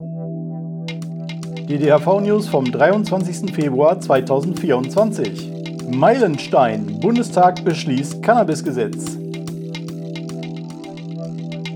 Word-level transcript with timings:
Die 0.00 1.76
DHV-News 1.76 2.46
vom 2.46 2.64
23. 2.64 3.52
Februar 3.52 4.00
2024. 4.00 5.50
Meilenstein. 5.90 7.00
Bundestag 7.00 7.64
beschließt 7.64 8.22
Cannabisgesetz. 8.22 9.16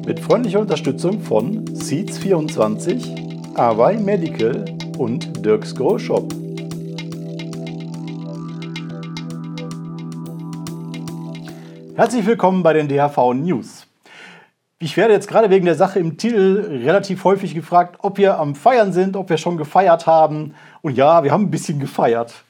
Mit 0.06 0.20
freundlicher 0.20 0.60
Unterstützung 0.60 1.18
von 1.20 1.64
Seeds24, 1.64 3.56
Awai 3.58 3.96
Medical 3.96 4.66
und 4.98 5.44
Dirks 5.44 5.74
Grow 5.74 5.98
Shop. 5.98 6.32
Herzlich 11.96 12.24
willkommen 12.24 12.62
bei 12.62 12.72
den 12.74 12.86
DHV 12.86 13.34
News. 13.34 13.81
Ich 14.82 14.96
werde 14.96 15.14
jetzt 15.14 15.28
gerade 15.28 15.48
wegen 15.48 15.64
der 15.64 15.76
Sache 15.76 16.00
im 16.00 16.16
Titel 16.16 16.80
relativ 16.84 17.22
häufig 17.22 17.54
gefragt, 17.54 18.00
ob 18.02 18.18
wir 18.18 18.40
am 18.40 18.56
Feiern 18.56 18.92
sind, 18.92 19.14
ob 19.14 19.30
wir 19.30 19.36
schon 19.36 19.56
gefeiert 19.56 20.08
haben. 20.08 20.56
Und 20.80 20.96
ja, 20.96 21.22
wir 21.22 21.30
haben 21.30 21.44
ein 21.44 21.50
bisschen 21.52 21.78
gefeiert. 21.78 22.42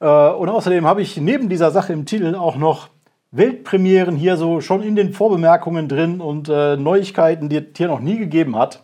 Äh, 0.00 0.06
und 0.06 0.48
außerdem 0.48 0.84
habe 0.88 1.02
ich 1.02 1.16
neben 1.18 1.48
dieser 1.48 1.70
Sache 1.70 1.92
im 1.92 2.04
Titel 2.04 2.34
auch 2.34 2.56
noch 2.56 2.88
Weltpremieren 3.30 4.16
hier 4.16 4.36
so 4.36 4.60
schon 4.60 4.82
in 4.82 4.96
den 4.96 5.12
Vorbemerkungen 5.12 5.86
drin 5.86 6.20
und 6.20 6.48
äh, 6.48 6.76
Neuigkeiten, 6.76 7.48
die 7.48 7.58
es 7.58 7.66
hier 7.76 7.86
noch 7.86 8.00
nie 8.00 8.18
gegeben 8.18 8.56
hat. 8.56 8.82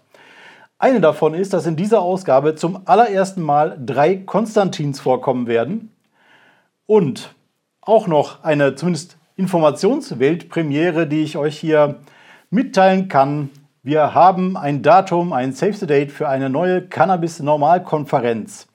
Eine 0.78 1.00
davon 1.00 1.34
ist, 1.34 1.52
dass 1.52 1.66
in 1.66 1.74
dieser 1.74 2.00
Ausgabe 2.00 2.54
zum 2.54 2.82
allerersten 2.84 3.42
Mal 3.42 3.76
drei 3.84 4.18
Konstantins 4.18 5.00
vorkommen 5.00 5.48
werden 5.48 5.90
und 6.86 7.34
auch 7.80 8.06
noch 8.06 8.44
eine 8.44 8.76
zumindest 8.76 9.16
Informationsweltpremiere, 9.34 11.08
die 11.08 11.24
ich 11.24 11.36
euch 11.36 11.58
hier 11.58 11.98
mitteilen 12.54 13.08
kann. 13.08 13.50
Wir 13.82 14.14
haben 14.14 14.56
ein 14.56 14.80
Datum, 14.80 15.32
ein 15.32 15.52
Save 15.52 15.72
the 15.72 15.86
Date 15.86 16.12
für 16.12 16.28
eine 16.28 16.48
neue 16.48 16.82
Cannabis-Normalkonferenz. 16.82 18.68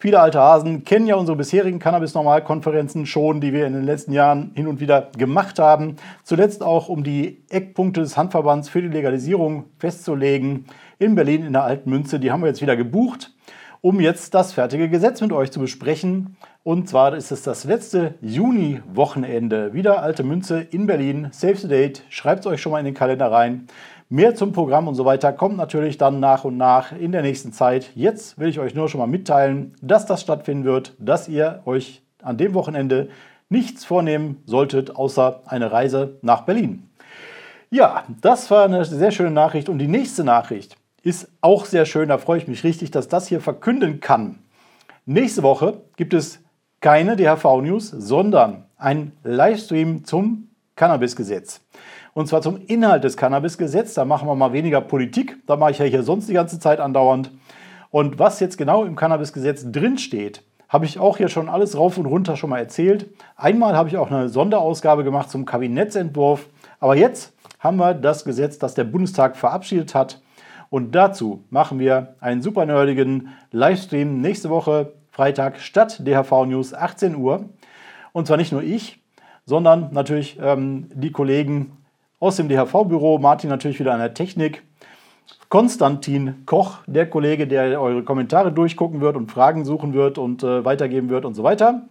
Viele 0.00 0.18
alte 0.18 0.40
Hasen 0.40 0.82
kennen 0.82 1.06
ja 1.06 1.14
unsere 1.14 1.38
bisherigen 1.38 1.78
Cannabis-Normalkonferenzen 1.78 3.06
schon, 3.06 3.40
die 3.40 3.52
wir 3.52 3.68
in 3.68 3.74
den 3.74 3.84
letzten 3.84 4.12
Jahren 4.12 4.50
hin 4.56 4.66
und 4.66 4.80
wieder 4.80 5.10
gemacht 5.16 5.60
haben. 5.60 5.94
Zuletzt 6.24 6.64
auch, 6.64 6.88
um 6.88 7.04
die 7.04 7.44
Eckpunkte 7.48 8.00
des 8.00 8.16
Handverbands 8.16 8.68
für 8.68 8.82
die 8.82 8.88
Legalisierung 8.88 9.66
festzulegen. 9.78 10.66
In 10.98 11.14
Berlin 11.14 11.46
in 11.46 11.52
der 11.52 11.62
Alten 11.62 11.90
Münze. 11.90 12.18
Die 12.18 12.32
haben 12.32 12.42
wir 12.42 12.48
jetzt 12.48 12.60
wieder 12.60 12.76
gebucht, 12.76 13.32
um 13.80 14.00
jetzt 14.00 14.34
das 14.34 14.52
fertige 14.52 14.88
Gesetz 14.88 15.20
mit 15.20 15.32
euch 15.32 15.52
zu 15.52 15.60
besprechen. 15.60 16.36
Und 16.64 16.88
zwar 16.88 17.16
ist 17.16 17.32
es 17.32 17.42
das 17.42 17.64
letzte 17.64 18.14
Juni-Wochenende. 18.20 19.72
Wieder 19.72 20.00
alte 20.00 20.22
Münze 20.22 20.60
in 20.60 20.86
Berlin. 20.86 21.26
Save 21.32 21.56
the 21.56 21.66
date. 21.66 22.04
Schreibt 22.08 22.40
es 22.40 22.46
euch 22.46 22.62
schon 22.62 22.70
mal 22.70 22.78
in 22.78 22.84
den 22.84 22.94
Kalender 22.94 23.32
rein. 23.32 23.66
Mehr 24.08 24.36
zum 24.36 24.52
Programm 24.52 24.86
und 24.86 24.94
so 24.94 25.04
weiter 25.04 25.32
kommt 25.32 25.56
natürlich 25.56 25.98
dann 25.98 26.20
nach 26.20 26.44
und 26.44 26.56
nach 26.56 26.92
in 26.92 27.10
der 27.10 27.22
nächsten 27.22 27.52
Zeit. 27.52 27.90
Jetzt 27.96 28.38
will 28.38 28.48
ich 28.48 28.60
euch 28.60 28.76
nur 28.76 28.88
schon 28.88 29.00
mal 29.00 29.08
mitteilen, 29.08 29.74
dass 29.82 30.06
das 30.06 30.20
stattfinden 30.20 30.62
wird, 30.62 30.94
dass 31.00 31.26
ihr 31.26 31.62
euch 31.64 32.02
an 32.22 32.36
dem 32.36 32.54
Wochenende 32.54 33.08
nichts 33.48 33.84
vornehmen 33.84 34.40
solltet, 34.46 34.94
außer 34.94 35.40
eine 35.46 35.72
Reise 35.72 36.18
nach 36.22 36.42
Berlin. 36.42 36.88
Ja, 37.70 38.04
das 38.20 38.52
war 38.52 38.66
eine 38.66 38.84
sehr 38.84 39.10
schöne 39.10 39.32
Nachricht. 39.32 39.68
Und 39.68 39.78
die 39.78 39.88
nächste 39.88 40.22
Nachricht 40.22 40.76
ist 41.02 41.28
auch 41.40 41.64
sehr 41.64 41.86
schön. 41.86 42.08
Da 42.08 42.18
freue 42.18 42.38
ich 42.38 42.46
mich 42.46 42.62
richtig, 42.62 42.92
dass 42.92 43.08
das 43.08 43.26
hier 43.26 43.40
verkünden 43.40 43.98
kann. 43.98 44.38
Nächste 45.06 45.42
Woche 45.42 45.80
gibt 45.96 46.14
es 46.14 46.38
keine 46.82 47.16
DHV-News, 47.16 47.90
sondern 47.90 48.64
ein 48.76 49.12
Livestream 49.22 50.04
zum 50.04 50.48
Cannabis-Gesetz. 50.76 51.60
Und 52.12 52.26
zwar 52.26 52.42
zum 52.42 52.58
Inhalt 52.66 53.04
des 53.04 53.16
Cannabis-Gesetzes. 53.16 53.94
Da 53.94 54.04
machen 54.04 54.28
wir 54.28 54.34
mal 54.34 54.52
weniger 54.52 54.80
Politik. 54.80 55.38
Da 55.46 55.56
mache 55.56 55.70
ich 55.70 55.78
ja 55.78 55.86
hier 55.86 56.02
sonst 56.02 56.28
die 56.28 56.34
ganze 56.34 56.58
Zeit 56.58 56.80
andauernd. 56.80 57.30
Und 57.90 58.18
was 58.18 58.40
jetzt 58.40 58.58
genau 58.58 58.84
im 58.84 58.96
Cannabis-Gesetz 58.96 59.70
drinsteht, 59.70 60.42
habe 60.68 60.84
ich 60.84 60.98
auch 60.98 61.18
hier 61.18 61.28
schon 61.28 61.48
alles 61.48 61.76
rauf 61.76 61.98
und 61.98 62.06
runter 62.06 62.36
schon 62.36 62.50
mal 62.50 62.58
erzählt. 62.58 63.06
Einmal 63.36 63.76
habe 63.76 63.88
ich 63.88 63.96
auch 63.96 64.10
eine 64.10 64.28
Sonderausgabe 64.28 65.04
gemacht 65.04 65.30
zum 65.30 65.44
Kabinettsentwurf. 65.44 66.48
Aber 66.80 66.96
jetzt 66.96 67.32
haben 67.60 67.76
wir 67.76 67.94
das 67.94 68.24
Gesetz, 68.24 68.58
das 68.58 68.74
der 68.74 68.84
Bundestag 68.84 69.36
verabschiedet 69.36 69.94
hat. 69.94 70.20
Und 70.68 70.94
dazu 70.96 71.44
machen 71.48 71.78
wir 71.78 72.16
einen 72.20 72.42
super 72.42 72.66
nerdigen 72.66 73.28
Livestream 73.52 74.20
nächste 74.20 74.50
Woche 74.50 74.94
Freitag 75.12 75.60
statt 75.60 76.00
DHV 76.06 76.46
News 76.46 76.74
18 76.74 77.14
Uhr. 77.14 77.50
Und 78.12 78.26
zwar 78.26 78.38
nicht 78.38 78.50
nur 78.50 78.62
ich, 78.62 78.98
sondern 79.44 79.90
natürlich 79.92 80.38
ähm, 80.40 80.88
die 80.94 81.12
Kollegen 81.12 81.76
aus 82.18 82.36
dem 82.36 82.48
DHV-Büro, 82.48 83.18
Martin 83.18 83.50
natürlich 83.50 83.78
wieder 83.78 83.92
an 83.92 84.00
der 84.00 84.14
Technik, 84.14 84.62
Konstantin 85.48 86.46
Koch, 86.46 86.78
der 86.86 87.10
Kollege, 87.10 87.46
der 87.46 87.80
eure 87.80 88.04
Kommentare 88.04 88.52
durchgucken 88.52 89.00
wird 89.00 89.16
und 89.16 89.30
Fragen 89.30 89.64
suchen 89.64 89.92
wird 89.92 90.16
und 90.16 90.42
äh, 90.42 90.64
weitergeben 90.64 91.10
wird 91.10 91.24
und 91.24 91.34
so 91.34 91.42
weiter. 91.42 91.82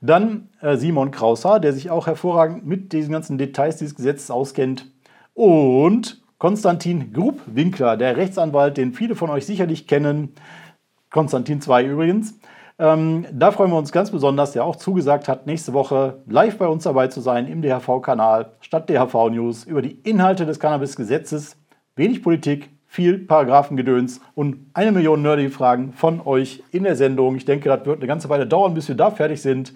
Dann 0.00 0.48
äh, 0.60 0.76
Simon 0.76 1.10
Krauser, 1.10 1.58
der 1.58 1.72
sich 1.72 1.90
auch 1.90 2.06
hervorragend 2.06 2.64
mit 2.64 2.92
diesen 2.92 3.12
ganzen 3.12 3.38
Details 3.38 3.76
dieses 3.76 3.96
Gesetzes 3.96 4.30
auskennt. 4.30 4.90
Und 5.34 6.22
Konstantin 6.38 7.12
Grubwinkler, 7.12 7.96
der 7.96 8.16
Rechtsanwalt, 8.16 8.76
den 8.76 8.92
viele 8.92 9.16
von 9.16 9.30
euch 9.30 9.46
sicherlich 9.46 9.86
kennen. 9.86 10.34
Konstantin 11.12 11.60
2 11.60 11.84
übrigens. 11.84 12.38
Ähm, 12.78 13.26
da 13.30 13.52
freuen 13.52 13.70
wir 13.70 13.78
uns 13.78 13.92
ganz 13.92 14.10
besonders, 14.10 14.52
der 14.52 14.64
auch 14.64 14.76
zugesagt 14.76 15.28
hat, 15.28 15.46
nächste 15.46 15.72
Woche 15.72 16.22
live 16.26 16.58
bei 16.58 16.66
uns 16.66 16.84
dabei 16.84 17.06
zu 17.06 17.20
sein 17.20 17.46
im 17.46 17.62
DHV-Kanal 17.62 18.52
statt 18.60 18.88
DHV 18.88 19.30
News 19.30 19.64
über 19.64 19.82
die 19.82 19.92
Inhalte 20.02 20.46
des 20.46 20.58
Cannabis-Gesetzes. 20.58 21.56
Wenig 21.94 22.22
Politik, 22.22 22.70
viel 22.86 23.18
Paragraphengedöns 23.18 24.20
und 24.34 24.66
eine 24.74 24.90
Million 24.92 25.22
Nerdy-Fragen 25.22 25.92
von 25.92 26.20
euch 26.22 26.64
in 26.72 26.84
der 26.84 26.96
Sendung. 26.96 27.36
Ich 27.36 27.44
denke, 27.44 27.68
das 27.68 27.84
wird 27.86 27.98
eine 27.98 28.06
ganze 28.06 28.28
Weile 28.28 28.46
dauern, 28.46 28.74
bis 28.74 28.88
wir 28.88 28.94
da 28.94 29.10
fertig 29.10 29.40
sind. 29.42 29.74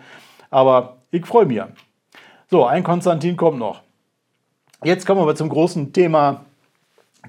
Aber 0.50 0.96
ich 1.10 1.26
freue 1.26 1.46
mich. 1.46 1.62
So, 2.50 2.64
ein 2.64 2.82
Konstantin 2.82 3.36
kommt 3.36 3.58
noch. 3.58 3.82
Jetzt 4.82 5.06
kommen 5.06 5.18
wir 5.18 5.24
aber 5.24 5.34
zum 5.34 5.48
großen 5.48 5.92
Thema 5.92 6.44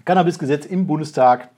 Cannabis-Gesetz 0.05 0.65
im 0.65 0.87
Bundestag 0.87 1.49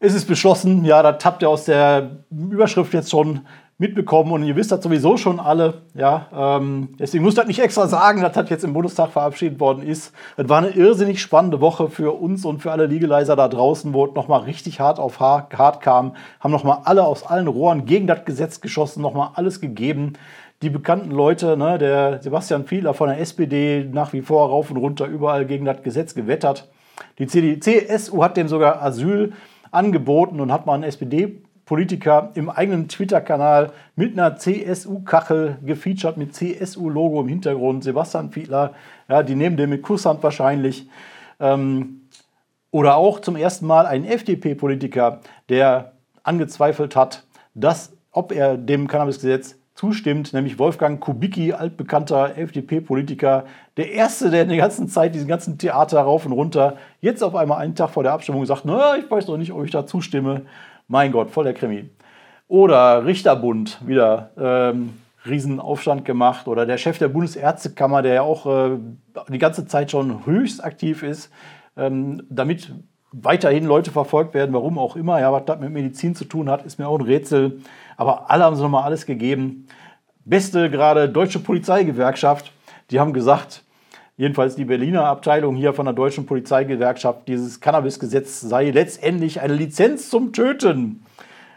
es 0.00 0.14
ist 0.14 0.26
beschlossen. 0.26 0.84
Ja, 0.84 1.02
das 1.02 1.24
habt 1.24 1.42
ihr 1.42 1.48
aus 1.48 1.64
der 1.64 2.18
Überschrift 2.30 2.92
jetzt 2.92 3.10
schon 3.10 3.40
mitbekommen 3.78 4.32
und 4.32 4.42
ihr 4.42 4.56
wisst 4.56 4.72
das 4.72 4.82
sowieso 4.82 5.18
schon 5.18 5.38
alle. 5.38 5.82
Ja, 5.94 6.28
ähm, 6.34 6.94
deswegen 6.98 7.24
muss 7.24 7.34
ich 7.34 7.38
das 7.38 7.46
nicht 7.46 7.58
extra 7.58 7.86
sagen, 7.86 8.22
dass 8.22 8.32
das 8.32 8.48
jetzt 8.48 8.64
im 8.64 8.72
Bundestag 8.72 9.10
verabschiedet 9.10 9.60
worden 9.60 9.82
ist. 9.82 10.14
Das 10.36 10.48
war 10.48 10.58
eine 10.58 10.70
irrsinnig 10.70 11.20
spannende 11.20 11.60
Woche 11.60 11.90
für 11.90 12.12
uns 12.18 12.46
und 12.46 12.60
für 12.60 12.72
alle 12.72 12.86
Legalizer 12.86 13.36
da 13.36 13.48
draußen, 13.48 13.92
wo 13.92 14.06
es 14.06 14.14
nochmal 14.14 14.42
richtig 14.42 14.80
hart 14.80 14.98
auf 14.98 15.20
hart 15.20 15.80
kam. 15.80 16.14
Haben 16.40 16.52
nochmal 16.52 16.80
alle 16.84 17.04
aus 17.04 17.26
allen 17.26 17.48
Rohren 17.48 17.84
gegen 17.84 18.06
das 18.06 18.24
Gesetz 18.24 18.62
geschossen, 18.62 19.02
nochmal 19.02 19.30
alles 19.34 19.60
gegeben. 19.60 20.14
Die 20.62 20.70
bekannten 20.70 21.10
Leute, 21.10 21.58
ne, 21.58 21.76
der 21.76 22.22
Sebastian 22.22 22.64
Fiedler 22.64 22.94
von 22.94 23.10
der 23.10 23.20
SPD, 23.20 23.86
nach 23.92 24.14
wie 24.14 24.22
vor 24.22 24.48
rauf 24.48 24.70
und 24.70 24.78
runter 24.78 25.04
überall 25.04 25.44
gegen 25.44 25.66
das 25.66 25.82
Gesetz 25.82 26.14
gewettert. 26.14 26.66
Die 27.18 27.26
CSU 27.26 28.22
hat 28.22 28.38
dem 28.38 28.48
sogar 28.48 28.82
Asyl 28.82 29.34
angeboten 29.70 30.40
und 30.40 30.52
hat 30.52 30.66
mal 30.66 30.74
einen 30.74 30.84
SPD-Politiker 30.84 32.30
im 32.34 32.50
eigenen 32.50 32.88
Twitter-Kanal 32.88 33.72
mit 33.94 34.12
einer 34.12 34.36
CSU-Kachel 34.36 35.58
gefeatured, 35.64 36.16
mit 36.16 36.34
CSU-Logo 36.34 37.20
im 37.20 37.28
Hintergrund. 37.28 37.84
Sebastian 37.84 38.30
Fiedler, 38.30 38.74
ja, 39.08 39.22
die 39.22 39.34
nehmen 39.34 39.56
den 39.56 39.70
mit 39.70 39.82
Kusshand 39.82 40.22
wahrscheinlich. 40.22 40.88
Ähm, 41.40 42.02
oder 42.70 42.96
auch 42.96 43.20
zum 43.20 43.36
ersten 43.36 43.66
Mal 43.66 43.86
ein 43.86 44.04
FDP-Politiker, 44.04 45.20
der 45.48 45.92
angezweifelt 46.22 46.96
hat, 46.96 47.24
dass, 47.54 47.92
ob 48.10 48.32
er 48.32 48.56
dem 48.56 48.86
Cannabisgesetz 48.86 49.56
zustimmt, 49.76 50.32
nämlich 50.32 50.58
Wolfgang 50.58 50.98
Kubicki, 51.00 51.52
altbekannter 51.52 52.36
FDP-Politiker, 52.36 53.44
der 53.76 53.92
Erste, 53.92 54.30
der 54.30 54.42
in 54.42 54.48
der 54.48 54.56
ganzen 54.56 54.88
Zeit 54.88 55.14
diesen 55.14 55.28
ganzen 55.28 55.58
Theater 55.58 56.00
rauf 56.00 56.24
und 56.24 56.32
runter, 56.32 56.78
jetzt 57.02 57.22
auf 57.22 57.34
einmal 57.34 57.58
einen 57.58 57.74
Tag 57.74 57.90
vor 57.90 58.02
der 58.02 58.12
Abstimmung 58.12 58.44
sagt, 58.46 58.64
na, 58.64 58.96
ich 58.96 59.08
weiß 59.10 59.26
doch 59.26 59.36
nicht, 59.36 59.52
ob 59.52 59.64
ich 59.64 59.70
da 59.70 59.86
zustimme. 59.86 60.42
Mein 60.88 61.12
Gott, 61.12 61.30
voll 61.30 61.44
der 61.44 61.52
Krimi. 61.52 61.90
Oder 62.48 63.04
Richterbund, 63.04 63.80
wieder 63.86 64.30
ähm, 64.38 64.94
Riesenaufstand 65.26 66.06
gemacht. 66.06 66.48
Oder 66.48 66.64
der 66.64 66.78
Chef 66.78 66.98
der 66.98 67.08
Bundesärztekammer, 67.08 68.00
der 68.00 68.14
ja 68.14 68.22
auch 68.22 68.46
äh, 68.46 68.78
die 69.28 69.38
ganze 69.38 69.66
Zeit 69.66 69.90
schon 69.90 70.24
höchst 70.24 70.64
aktiv 70.64 71.02
ist, 71.02 71.30
ähm, 71.76 72.22
damit 72.30 72.72
weiterhin 73.22 73.64
Leute 73.64 73.90
verfolgt 73.90 74.34
werden, 74.34 74.52
warum 74.52 74.78
auch 74.78 74.96
immer. 74.96 75.20
Ja, 75.20 75.32
was 75.32 75.44
das 75.46 75.58
mit 75.58 75.72
Medizin 75.72 76.14
zu 76.14 76.24
tun 76.24 76.50
hat, 76.50 76.64
ist 76.64 76.78
mir 76.78 76.88
auch 76.88 76.98
ein 76.98 77.04
Rätsel. 77.04 77.60
Aber 77.96 78.30
alle 78.30 78.44
haben 78.44 78.56
sie 78.56 78.62
nochmal 78.62 78.84
alles 78.84 79.06
gegeben. 79.06 79.66
Beste 80.24 80.70
gerade 80.70 81.08
deutsche 81.08 81.38
Polizeigewerkschaft, 81.38 82.52
die 82.90 83.00
haben 83.00 83.12
gesagt, 83.12 83.62
jedenfalls 84.16 84.56
die 84.56 84.64
Berliner 84.64 85.04
Abteilung 85.04 85.56
hier 85.56 85.72
von 85.72 85.86
der 85.86 85.94
deutschen 85.94 86.26
Polizeigewerkschaft, 86.26 87.28
dieses 87.28 87.60
Cannabisgesetz 87.60 88.40
sei 88.40 88.70
letztendlich 88.70 89.40
eine 89.40 89.54
Lizenz 89.54 90.10
zum 90.10 90.32
Töten. 90.32 91.04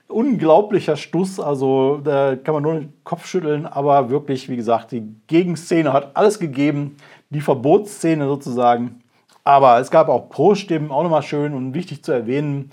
Unglaublicher 0.08 0.96
Stuss, 0.96 1.40
also 1.40 2.00
da 2.04 2.36
kann 2.36 2.56
man 2.56 2.64
nur 2.64 2.74
den 2.74 2.94
Kopf 3.04 3.28
schütteln, 3.28 3.66
aber 3.66 4.10
wirklich, 4.10 4.50
wie 4.50 4.56
gesagt, 4.56 4.92
die 4.92 5.04
Gegenszene 5.28 5.94
hat 5.94 6.16
alles 6.16 6.40
gegeben, 6.40 6.98
die 7.30 7.42
Verbotsszene 7.42 8.26
sozusagen. 8.26 9.02
Aber 9.50 9.80
es 9.80 9.90
gab 9.90 10.10
auch 10.10 10.30
Pro-Stimmen, 10.30 10.92
auch 10.92 11.02
nochmal 11.02 11.24
schön 11.24 11.56
und 11.56 11.74
wichtig 11.74 12.04
zu 12.04 12.12
erwähnen. 12.12 12.70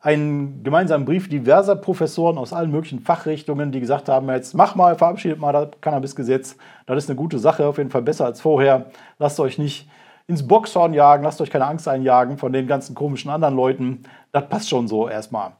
einen 0.00 0.62
gemeinsamen 0.62 1.04
Brief 1.04 1.28
diverser 1.28 1.76
Professoren 1.76 2.38
aus 2.38 2.54
allen 2.54 2.70
möglichen 2.70 3.00
Fachrichtungen, 3.00 3.70
die 3.70 3.80
gesagt 3.80 4.08
haben, 4.08 4.30
jetzt 4.30 4.54
mach 4.54 4.76
mal, 4.76 4.96
verabschiedet 4.96 5.38
mal 5.38 5.52
das 5.52 5.68
Cannabisgesetz. 5.82 6.56
Das 6.86 6.96
ist 6.96 7.10
eine 7.10 7.16
gute 7.18 7.38
Sache, 7.38 7.66
auf 7.66 7.76
jeden 7.76 7.90
Fall 7.90 8.00
besser 8.00 8.24
als 8.24 8.40
vorher. 8.40 8.86
Lasst 9.18 9.38
euch 9.40 9.58
nicht 9.58 9.90
ins 10.26 10.48
Boxhorn 10.48 10.94
jagen, 10.94 11.22
lasst 11.22 11.42
euch 11.42 11.50
keine 11.50 11.66
Angst 11.66 11.86
einjagen 11.86 12.38
von 12.38 12.50
den 12.50 12.66
ganzen 12.66 12.94
komischen 12.94 13.30
anderen 13.30 13.54
Leuten. 13.54 14.04
Das 14.32 14.48
passt 14.48 14.70
schon 14.70 14.88
so 14.88 15.10
erstmal. 15.10 15.50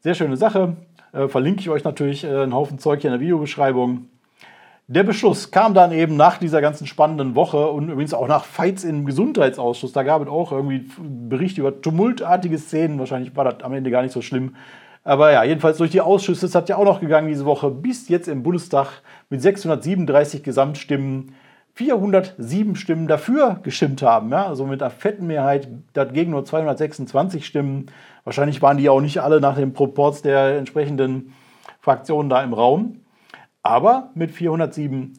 Sehr 0.00 0.14
schöne 0.14 0.36
Sache. 0.36 0.74
Äh, 1.12 1.28
verlinke 1.28 1.60
ich 1.60 1.70
euch 1.70 1.84
natürlich 1.84 2.24
äh, 2.24 2.42
einen 2.42 2.52
Haufen 2.52 2.80
Zeug 2.80 3.02
hier 3.02 3.10
in 3.10 3.16
der 3.16 3.20
Videobeschreibung. 3.20 4.06
Der 4.90 5.02
Beschluss 5.02 5.50
kam 5.50 5.74
dann 5.74 5.92
eben 5.92 6.16
nach 6.16 6.38
dieser 6.38 6.62
ganzen 6.62 6.86
spannenden 6.86 7.34
Woche 7.34 7.68
und 7.68 7.90
übrigens 7.90 8.14
auch 8.14 8.26
nach 8.26 8.46
Fights 8.46 8.84
im 8.84 9.04
Gesundheitsausschuss. 9.04 9.92
Da 9.92 10.02
gab 10.02 10.22
es 10.22 10.28
auch 10.28 10.50
irgendwie 10.50 10.88
Berichte 10.98 11.60
über 11.60 11.82
tumultartige 11.82 12.56
Szenen. 12.56 12.98
Wahrscheinlich 12.98 13.36
war 13.36 13.44
das 13.44 13.62
am 13.62 13.74
Ende 13.74 13.90
gar 13.90 14.00
nicht 14.00 14.12
so 14.12 14.22
schlimm. 14.22 14.56
Aber 15.04 15.30
ja, 15.30 15.44
jedenfalls 15.44 15.76
durch 15.76 15.90
die 15.90 16.00
Ausschüsse 16.00 16.46
ist 16.46 16.54
das 16.54 16.66
ja 16.70 16.76
auch 16.76 16.86
noch 16.86 17.00
gegangen 17.00 17.28
diese 17.28 17.44
Woche, 17.44 17.70
bis 17.70 18.08
jetzt 18.08 18.28
im 18.28 18.42
Bundestag 18.42 19.02
mit 19.28 19.42
637 19.42 20.42
Gesamtstimmen 20.42 21.34
407 21.74 22.74
Stimmen 22.74 23.08
dafür 23.08 23.60
gestimmt 23.62 24.00
haben. 24.00 24.30
Ja? 24.30 24.46
Also 24.46 24.64
mit 24.64 24.80
einer 24.82 24.90
fetten 24.90 25.26
Mehrheit, 25.26 25.68
dagegen 25.92 26.30
nur 26.30 26.46
226 26.46 27.44
Stimmen. 27.44 27.90
Wahrscheinlich 28.24 28.62
waren 28.62 28.78
die 28.78 28.88
auch 28.88 29.02
nicht 29.02 29.18
alle 29.18 29.42
nach 29.42 29.56
dem 29.56 29.74
Proports 29.74 30.22
der 30.22 30.56
entsprechenden 30.56 31.34
Fraktionen 31.78 32.30
da 32.30 32.42
im 32.42 32.54
Raum. 32.54 33.02
Aber 33.68 34.08
mit 34.14 34.30
407 34.30 35.18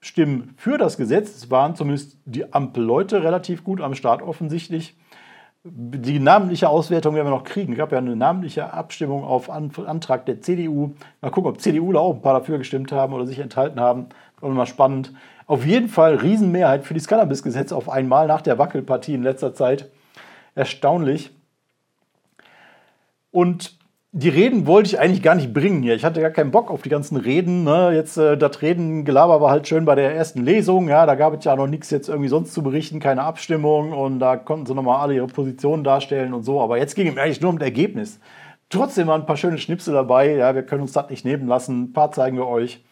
Stimmen 0.00 0.54
für 0.56 0.78
das 0.78 0.96
Gesetz 0.96 1.50
waren 1.50 1.76
zumindest 1.76 2.16
die 2.24 2.50
Ampelleute 2.50 3.22
relativ 3.22 3.64
gut 3.64 3.82
am 3.82 3.94
Start 3.94 4.22
offensichtlich. 4.22 4.96
Die 5.62 6.18
namentliche 6.18 6.70
Auswertung 6.70 7.14
werden 7.14 7.26
wir 7.26 7.36
noch 7.36 7.44
kriegen. 7.44 7.74
Es 7.74 7.78
gab 7.78 7.92
ja 7.92 7.98
eine 7.98 8.16
namentliche 8.16 8.72
Abstimmung 8.72 9.24
auf 9.24 9.50
Antrag 9.50 10.24
der 10.24 10.40
CDU. 10.40 10.94
Mal 11.20 11.30
gucken, 11.30 11.50
ob 11.50 11.60
CDUler 11.60 12.00
auch 12.00 12.14
ein 12.14 12.22
paar 12.22 12.32
dafür 12.32 12.56
gestimmt 12.56 12.92
haben 12.92 13.12
oder 13.12 13.26
sich 13.26 13.40
enthalten 13.40 13.78
haben. 13.78 14.06
Das 14.40 14.50
mal 14.50 14.64
spannend. 14.64 15.12
Auf 15.46 15.66
jeden 15.66 15.90
Fall 15.90 16.14
Riesenmehrheit 16.14 16.86
für 16.86 16.94
das 16.94 17.06
Cannabis-Gesetz 17.06 17.72
auf 17.72 17.90
einmal 17.90 18.26
nach 18.26 18.40
der 18.40 18.56
Wackelpartie 18.56 19.12
in 19.12 19.22
letzter 19.22 19.52
Zeit. 19.52 19.90
Erstaunlich. 20.54 21.30
Und 23.30 23.76
die 24.14 24.28
Reden 24.28 24.66
wollte 24.66 24.88
ich 24.88 25.00
eigentlich 25.00 25.22
gar 25.22 25.34
nicht 25.34 25.54
bringen 25.54 25.82
hier. 25.82 25.94
Ich 25.94 26.04
hatte 26.04 26.20
gar 26.20 26.30
keinen 26.30 26.50
Bock 26.50 26.70
auf 26.70 26.82
die 26.82 26.90
ganzen 26.90 27.16
Reden. 27.16 27.64
Ne? 27.64 27.92
Jetzt 27.94 28.18
äh, 28.18 28.36
das 28.36 28.60
Redengelaber 28.60 29.40
war 29.40 29.50
halt 29.50 29.66
schön 29.66 29.86
bei 29.86 29.94
der 29.94 30.14
ersten 30.14 30.44
Lesung. 30.44 30.90
Ja, 30.90 31.06
da 31.06 31.14
gab 31.14 31.32
es 31.32 31.44
ja 31.46 31.56
noch 31.56 31.66
nichts 31.66 31.88
jetzt 31.88 32.10
irgendwie 32.10 32.28
sonst 32.28 32.52
zu 32.52 32.62
berichten, 32.62 33.00
keine 33.00 33.22
Abstimmung 33.22 33.94
und 33.94 34.18
da 34.18 34.36
konnten 34.36 34.66
sie 34.66 34.74
nochmal 34.74 35.00
alle 35.00 35.14
ihre 35.14 35.28
Positionen 35.28 35.82
darstellen 35.82 36.34
und 36.34 36.42
so. 36.42 36.60
Aber 36.60 36.76
jetzt 36.76 36.94
ging 36.94 37.08
es 37.08 37.16
eigentlich 37.16 37.40
nur 37.40 37.50
um 37.50 37.58
das 37.58 37.64
Ergebnis. 37.64 38.20
Trotzdem 38.68 39.06
waren 39.06 39.22
ein 39.22 39.26
paar 39.26 39.38
schöne 39.38 39.56
Schnipsel 39.56 39.94
dabei. 39.94 40.34
Ja, 40.34 40.54
wir 40.54 40.62
können 40.62 40.82
uns 40.82 40.92
das 40.92 41.08
nicht 41.08 41.24
nehmen 41.24 41.48
lassen. 41.48 41.84
Ein 41.84 41.92
paar 41.94 42.12
zeigen 42.12 42.36
wir 42.36 42.46
euch, 42.46 42.84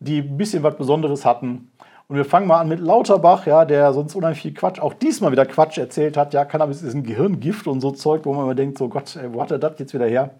die 0.00 0.22
ein 0.22 0.36
bisschen 0.36 0.64
was 0.64 0.76
Besonderes 0.76 1.24
hatten. 1.24 1.70
Und 2.08 2.16
wir 2.16 2.24
fangen 2.24 2.48
mal 2.48 2.58
an 2.58 2.68
mit 2.68 2.80
Lauterbach, 2.80 3.46
ja, 3.46 3.64
der 3.64 3.92
sonst 3.92 4.16
unheimlich 4.16 4.42
viel 4.42 4.54
Quatsch, 4.54 4.80
auch 4.80 4.92
diesmal 4.92 5.30
wieder 5.30 5.46
Quatsch 5.46 5.78
erzählt 5.78 6.16
hat. 6.16 6.34
Ja, 6.34 6.44
Cannabis 6.44 6.82
ist 6.82 6.94
ein 6.94 7.04
Gehirngift 7.04 7.68
und 7.68 7.80
so 7.80 7.92
Zeug, 7.92 8.22
wo 8.24 8.34
man 8.34 8.44
immer 8.44 8.54
denkt, 8.56 8.76
so 8.76 8.88
Gott, 8.88 9.16
ey, 9.16 9.32
wo 9.32 9.40
hat 9.40 9.52
er 9.52 9.58
das 9.58 9.78
jetzt 9.78 9.94
wieder 9.94 10.06
her? 10.06 10.34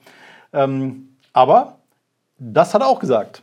Ähm, 0.55 1.17
aber 1.33 1.79
das 2.39 2.73
hat 2.73 2.83
er 2.83 2.89
auch 2.89 3.01
gesagt. 3.01 3.43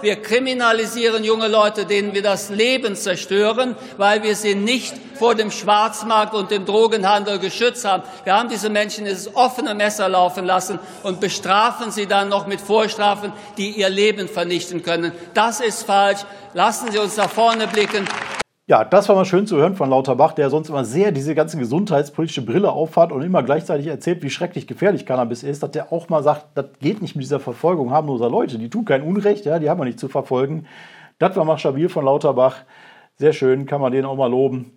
Wir 0.00 0.16
kriminalisieren 0.22 1.24
junge 1.24 1.48
Leute, 1.48 1.84
denen 1.84 2.14
wir 2.14 2.22
das 2.22 2.50
Leben 2.50 2.94
zerstören, 2.94 3.74
weil 3.96 4.22
wir 4.22 4.36
sie 4.36 4.54
nicht 4.54 4.94
vor 5.14 5.34
dem 5.34 5.50
Schwarzmarkt 5.50 6.34
und 6.34 6.52
dem 6.52 6.66
Drogenhandel 6.66 7.40
geschützt 7.40 7.84
haben. 7.84 8.04
Wir 8.22 8.36
haben 8.36 8.48
diese 8.48 8.70
Menschen 8.70 9.06
ins 9.06 9.34
offene 9.34 9.74
Messer 9.74 10.08
laufen 10.08 10.44
lassen 10.44 10.78
und 11.02 11.20
bestrafen 11.20 11.90
sie 11.90 12.06
dann 12.06 12.28
noch 12.28 12.46
mit 12.46 12.60
Vorstrafen, 12.60 13.32
die 13.56 13.70
ihr 13.70 13.88
Leben 13.88 14.28
vernichten 14.28 14.84
können. 14.84 15.10
Das 15.34 15.60
ist 15.60 15.82
falsch. 15.82 16.20
Lassen 16.54 16.92
Sie 16.92 16.98
uns 16.98 17.16
nach 17.16 17.30
vorne 17.30 17.66
blicken. 17.66 18.06
Ja, 18.70 18.84
das 18.84 19.08
war 19.08 19.16
mal 19.16 19.24
schön 19.24 19.46
zu 19.46 19.56
hören 19.56 19.76
von 19.76 19.88
Lauterbach, 19.88 20.34
der 20.34 20.50
sonst 20.50 20.68
immer 20.68 20.84
sehr 20.84 21.10
diese 21.10 21.34
ganze 21.34 21.56
gesundheitspolitische 21.56 22.42
Brille 22.42 22.70
aufhat 22.70 23.12
und 23.12 23.22
immer 23.22 23.42
gleichzeitig 23.42 23.86
erzählt, 23.86 24.22
wie 24.22 24.28
schrecklich 24.28 24.66
gefährlich 24.66 25.06
Cannabis 25.06 25.42
ist, 25.42 25.62
dass 25.62 25.70
der 25.70 25.90
auch 25.90 26.10
mal 26.10 26.22
sagt, 26.22 26.48
das 26.54 26.66
geht 26.78 27.00
nicht 27.00 27.16
mit 27.16 27.24
dieser 27.24 27.40
Verfolgung 27.40 27.92
harmloser 27.92 28.28
Leute. 28.28 28.58
Die 28.58 28.68
tun 28.68 28.84
kein 28.84 29.00
Unrecht, 29.00 29.46
ja, 29.46 29.58
die 29.58 29.70
haben 29.70 29.80
wir 29.80 29.86
nicht 29.86 29.98
zu 29.98 30.08
verfolgen. 30.08 30.66
Das 31.18 31.34
war 31.34 31.46
mal 31.46 31.56
stabil 31.56 31.88
von 31.88 32.04
Lauterbach. 32.04 32.56
Sehr 33.16 33.32
schön, 33.32 33.64
kann 33.64 33.80
man 33.80 33.90
den 33.90 34.04
auch 34.04 34.16
mal 34.16 34.30
loben. 34.30 34.76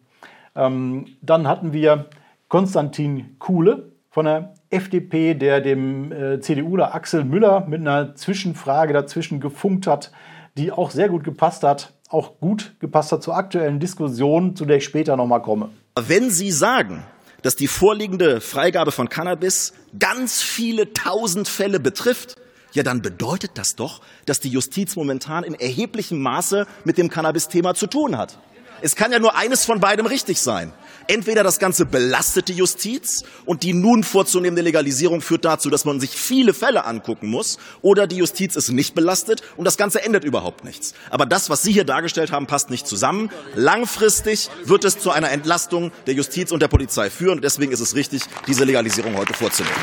Ähm, 0.56 1.08
dann 1.22 1.46
hatten 1.46 1.74
wir 1.74 2.06
Konstantin 2.48 3.36
Kuhle 3.40 3.92
von 4.10 4.24
der 4.24 4.54
FDP, 4.70 5.34
der 5.34 5.60
dem 5.60 6.14
äh, 6.14 6.40
CDUler 6.40 6.96
Axel 6.96 7.26
Müller 7.26 7.66
mit 7.68 7.82
einer 7.82 8.16
Zwischenfrage 8.16 8.94
dazwischen 8.94 9.42
gefunkt 9.42 9.86
hat, 9.86 10.14
die 10.58 10.72
auch 10.72 10.92
sehr 10.92 11.10
gut 11.10 11.26
gepasst 11.26 11.64
hat 11.64 11.92
auch 12.14 12.40
gut 12.40 12.76
gepasst 12.80 13.12
hat 13.12 13.24
zur 13.24 13.36
aktuellen 13.36 13.80
Diskussion, 13.80 14.56
zu 14.56 14.66
der 14.66 14.78
ich 14.78 14.84
später 14.84 15.16
nochmal 15.18 15.42
komme. 15.42 15.70
Wenn 15.96 16.30
Sie 16.30 16.52
sagen, 16.52 17.04
dass 17.42 17.56
die 17.56 17.68
vorliegende 17.68 18.42
Freigabe 18.42 18.92
von 18.92 19.10
Cannabis 19.10 19.74
ganz 19.98 20.42
viele 20.42 20.94
tausend 20.94 21.48
Fälle 21.48 21.80
betrifft, 21.80 22.36
ja, 22.74 22.84
dann 22.84 23.02
bedeutet 23.02 23.52
das 23.56 23.76
doch, 23.76 24.02
dass 24.26 24.40
die 24.40 24.50
Justiz 24.50 24.96
momentan 24.96 25.44
in 25.44 25.56
erheblichem 25.56 26.22
Maße 26.22 26.68
mit 26.86 26.98
dem 26.98 27.10
Cannabis-Thema 27.10 27.74
zu 27.74 27.88
tun 27.88 28.18
hat. 28.18 28.38
Es 28.82 28.96
kann 28.96 29.12
ja 29.12 29.20
nur 29.20 29.36
eines 29.36 29.66
von 29.66 29.80
beidem 29.80 30.06
richtig 30.06 30.40
sein. 30.40 30.74
Entweder 31.08 31.44
das 31.44 31.60
Ganze 31.60 31.86
belastet 31.86 32.48
die 32.48 32.54
Justiz 32.54 33.24
und 33.46 33.64
die 33.64 33.74
nun 33.74 34.04
vorzunehmende 34.04 34.62
Legalisierung 34.62 35.22
führt 35.22 35.46
dazu, 35.46 35.70
dass 35.70 35.86
man 35.86 36.00
sich 36.00 36.12
viele 36.12 36.54
Fälle 36.54 36.86
angucken 36.86 37.28
muss, 37.28 37.58
oder 37.82 38.08
die 38.08 38.18
Justiz 38.18 38.56
ist 38.56 38.72
nicht 38.72 38.96
belastet 38.96 39.42
und 39.58 39.66
das 39.66 39.78
Ganze 39.78 40.04
ändert 40.04 40.24
überhaupt 40.24 40.64
nichts. 40.64 40.94
Aber 41.10 41.26
das, 41.26 41.50
was 41.50 41.64
Sie 41.64 41.72
hier 41.72 41.86
dargestellt 41.86 42.32
haben, 42.32 42.48
passt 42.48 42.70
nicht 42.70 42.88
zusammen. 42.88 43.30
Langfristig 43.56 44.50
wird 44.66 44.86
es 44.86 45.00
zu 45.00 45.12
einer 45.12 45.32
Entlastung 45.32 45.92
der 46.08 46.14
Justiz 46.14 46.52
und 46.52 46.62
der 46.62 46.68
Polizei 46.68 47.10
führen. 47.10 47.42
Deswegen 47.42 47.72
ist 47.72 47.80
es 47.80 47.96
richtig, 47.96 48.24
diese 48.48 48.64
Legalisierung 48.64 49.18
heute 49.18 49.34
vorzunehmen. 49.34 49.76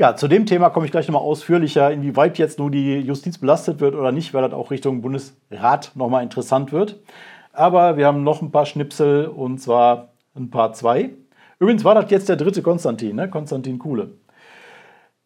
Ja, 0.00 0.14
zu 0.14 0.28
dem 0.28 0.46
Thema 0.46 0.70
komme 0.70 0.86
ich 0.86 0.92
gleich 0.92 1.08
nochmal 1.08 1.22
ausführlicher, 1.22 1.90
inwieweit 1.90 2.38
jetzt 2.38 2.60
nur 2.60 2.70
die 2.70 3.00
Justiz 3.00 3.38
belastet 3.38 3.80
wird 3.80 3.96
oder 3.96 4.12
nicht, 4.12 4.32
weil 4.32 4.42
das 4.42 4.52
auch 4.52 4.70
Richtung 4.70 5.02
Bundesrat 5.02 5.90
nochmal 5.96 6.22
interessant 6.22 6.70
wird. 6.70 7.00
Aber 7.58 7.96
wir 7.96 8.06
haben 8.06 8.22
noch 8.22 8.40
ein 8.40 8.52
paar 8.52 8.66
Schnipsel 8.66 9.26
und 9.26 9.58
zwar 9.58 10.12
ein 10.36 10.48
paar 10.48 10.74
zwei. 10.74 11.10
Übrigens 11.58 11.82
war 11.82 11.96
das 11.96 12.08
jetzt 12.08 12.28
der 12.28 12.36
dritte 12.36 12.62
Konstantin, 12.62 13.16
ne? 13.16 13.28
Konstantin 13.28 13.80
Kuhle. 13.80 14.12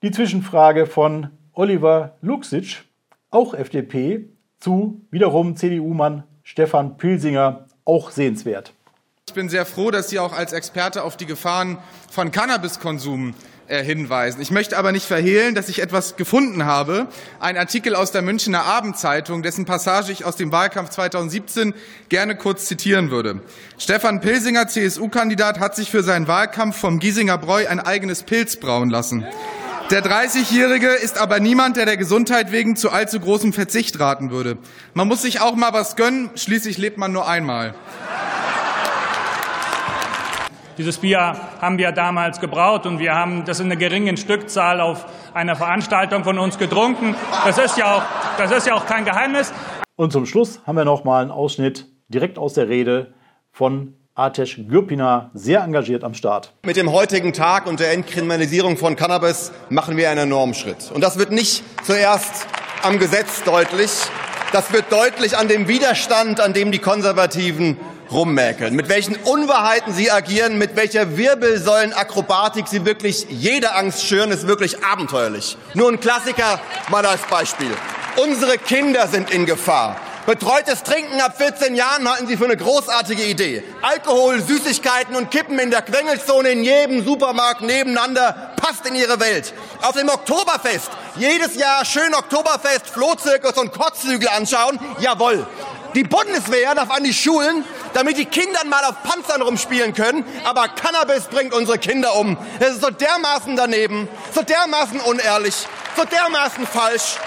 Die 0.03 0.11
Zwischenfrage 0.11 0.87
von 0.87 1.29
Oliver 1.53 2.17
Luxic, 2.23 2.85
auch 3.31 3.53
FDP, 3.53 4.31
zu 4.61 5.03
wiederum 5.11 5.57
CDU-Mann 5.57 6.23
Stefan 6.43 6.97
Pilsinger, 6.97 7.67
auch 7.85 8.11
sehenswert. 8.11 8.73
Ich 9.29 9.35
bin 9.35 9.51
sehr 9.51 9.67
froh, 9.67 9.91
dass 9.91 10.09
Sie 10.09 10.19
auch 10.19 10.33
als 10.33 10.55
Experte 10.55 11.05
auf 11.05 11.19
die 11.19 11.27
Gefahren 11.27 11.77
von 12.11 12.31
Cannabiskonsum 12.31 13.35
hinweisen. 13.69 14.41
Ich 14.41 14.51
möchte 14.51 14.77
aber 14.77 14.93
nicht 14.93 15.07
verhehlen, 15.07 15.55
dass 15.55 15.69
ich 15.69 15.81
etwas 15.81 16.17
gefunden 16.17 16.65
habe. 16.65 17.07
Ein 17.41 17.57
Artikel 17.57 17.95
aus 17.95 18.13
der 18.13 18.23
Münchner 18.23 18.65
Abendzeitung, 18.65 19.43
dessen 19.43 19.65
Passage 19.65 20.13
ich 20.13 20.25
aus 20.25 20.37
dem 20.37 20.53
Wahlkampf 20.53 20.91
2017 20.91 21.75
gerne 22.09 22.37
kurz 22.37 22.67
zitieren 22.67 23.11
würde. 23.11 23.41
Stefan 23.79 24.21
Pilsinger, 24.21 24.69
CSU-Kandidat, 24.69 25.61
hat 25.61 25.77
sich 25.77 25.91
für 25.91 26.03
seinen 26.03 26.29
Wahlkampf 26.29 26.77
vom 26.77 26.99
Giesinger 26.99 27.39
Bräu 27.39 27.67
ein 27.67 27.81
eigenes 27.81 28.23
Pilz 28.23 28.57
brauen 28.57 28.91
lassen. 28.91 29.27
Der 29.91 30.03
30-Jährige 30.03 30.89
ist 30.89 31.19
aber 31.19 31.39
niemand, 31.39 31.77
der 31.77 31.85
der 31.85 31.99
Gesundheit 31.99 32.51
wegen 32.51 32.77
zu 32.77 32.91
allzu 32.91 33.21
großem 33.21 33.53
Verzicht 33.53 34.01
raten 34.01 34.31
würde. 34.31 34.57
Man 34.95 35.07
muss 35.07 35.23
sich 35.23 35.41
auch 35.41 35.55
mal 35.55 35.75
was 35.75 35.97
gönnen, 35.97 36.31
schließlich 36.35 36.79
lebt 36.79 36.97
man 36.97 37.13
nur 37.13 37.29
einmal. 37.29 37.75
Dieses 40.79 40.99
Bier 40.99 41.37
haben 41.61 41.77
wir 41.77 41.93
damals 41.93 42.41
gebraut 42.41 42.87
und 42.87 42.99
wir 42.99 43.15
haben 43.15 43.45
das 43.45 43.61
in 43.61 43.67
einer 43.67 43.77
geringen 43.77 44.17
Stückzahl 44.17 44.81
auf 44.81 45.05
einer 45.35 45.55
Veranstaltung 45.55 46.25
von 46.25 46.39
uns 46.39 46.57
getrunken. 46.57 47.15
Das 47.45 47.59
ist 47.59 47.77
ja 47.77 47.97
auch, 47.97 48.03
das 48.39 48.51
ist 48.51 48.67
ja 48.67 48.75
auch 48.75 48.87
kein 48.87 49.05
Geheimnis. 49.05 49.53
Und 49.97 50.13
zum 50.13 50.25
Schluss 50.25 50.61
haben 50.67 50.77
wir 50.77 50.87
noch 50.87 51.05
mal 51.05 51.21
einen 51.21 51.31
Ausschnitt 51.31 51.89
direkt 52.09 52.39
aus 52.39 52.55
der 52.55 52.69
Rede 52.69 53.13
von 53.51 53.95
Atesh 54.15 54.61
Gürpina, 54.69 55.31
sehr 55.35 55.63
engagiert 55.63 56.05
am 56.05 56.15
Start. 56.15 56.55
Mit 56.65 56.77
dem 56.77 56.91
heutigen 56.91 57.33
Tag 57.33 57.67
und 57.67 57.81
der 57.81 57.93
Entkriminalisierung 57.93 58.77
von 58.77 58.97
Cannabis 58.97 59.53
machen 59.69 59.97
wir 59.97 60.11
einen 60.11 60.25
enormen 60.25 60.55
Schritt. 60.55 60.91
Und 60.93 61.03
das 61.03 61.19
wird 61.19 61.33
nicht 61.33 61.63
zuerst 61.83 62.47
am 62.83 62.99
Gesetz 62.99 63.43
deutlich, 63.45 63.91
das 64.53 64.73
wird 64.73 64.93
deutlich 64.93 65.37
an 65.37 65.49
dem 65.49 65.67
Widerstand, 65.67 66.41
an 66.41 66.53
dem 66.53 66.73
die 66.73 66.79
Konservativen 66.79 67.79
rummäkeln, 68.13 68.75
mit 68.75 68.89
welchen 68.89 69.17
Unwahrheiten 69.17 69.93
sie 69.93 70.11
agieren, 70.11 70.59
mit 70.59 70.77
welcher 70.77 71.17
Wirbelsäulenakrobatik 71.17 72.69
sie 72.69 72.85
wirklich 72.85 73.27
jede 73.29 73.75
Angst 73.75 74.07
schüren, 74.07 74.31
ist 74.31 74.47
wirklich 74.47 74.85
abenteuerlich. 74.85 75.57
Nur 75.75 75.91
ein 75.91 76.01
Klassiker 76.01 76.61
mal 76.91 77.05
als 77.05 77.23
Beispiel. 77.23 77.71
Unsere 78.17 78.59
Kinder 78.59 79.09
sind 79.09 79.31
in 79.31 79.47
Gefahr. 79.47 79.97
Betreutes 80.27 80.85
Trinken 80.85 81.21
ab 81.21 81.37
14 81.37 81.75
Jahren 81.75 82.09
halten 82.09 82.29
Sie 82.29 82.37
für 82.37 82.45
eine 82.45 82.57
großartige 82.57 83.25
Idee. 83.25 83.65
Alkohol, 83.83 84.41
Süßigkeiten 84.41 85.17
und 85.17 85.33
Kippen 85.33 85.59
in 85.59 85.73
der 85.73 85.83
Quengelzone 85.83 86.51
in 86.51 86.63
jedem 86.63 87.05
Supermarkt 87.05 87.63
nebeneinander 87.63 88.53
passt 88.57 88.87
in 88.87 88.95
Ihre 88.95 89.19
Welt. 89.19 89.53
Auf 89.83 89.97
dem 89.97 90.09
Oktoberfest 90.09 90.91
jedes 91.17 91.57
Jahr 91.57 91.85
schön 91.85 92.15
Oktoberfest, 92.15 92.89
Flohzirkus 92.89 93.55
und 93.55 93.73
Kotzhügel 93.73 94.29
anschauen. 94.29 94.79
Jawohl. 95.01 95.45
Die 95.97 96.05
Bundeswehr 96.05 96.75
darf 96.77 96.91
an 96.91 97.03
die 97.03 97.13
Schulen, 97.13 97.65
damit 97.95 98.17
die 98.17 98.25
Kinder 98.25 98.65
mal 98.67 98.85
auf 98.85 99.03
Panzern 99.03 99.43
rumspielen 99.43 99.95
können. 99.95 100.25
Aber 100.45 100.69
Cannabis 100.69 101.25
bringt 101.25 101.55
unsere 101.55 101.79
Kinder 101.79 102.15
um. 102.17 102.37
Das 102.59 102.71
ist 102.71 102.83
so 102.83 102.91
dermaßen 102.91 103.57
daneben, 103.57 104.09
so 104.33 104.43
dermaßen 104.43 105.01
unehrlich, 105.01 105.67
so 105.97 106.05
dermaßen 106.05 106.67
falsch. 106.67 107.19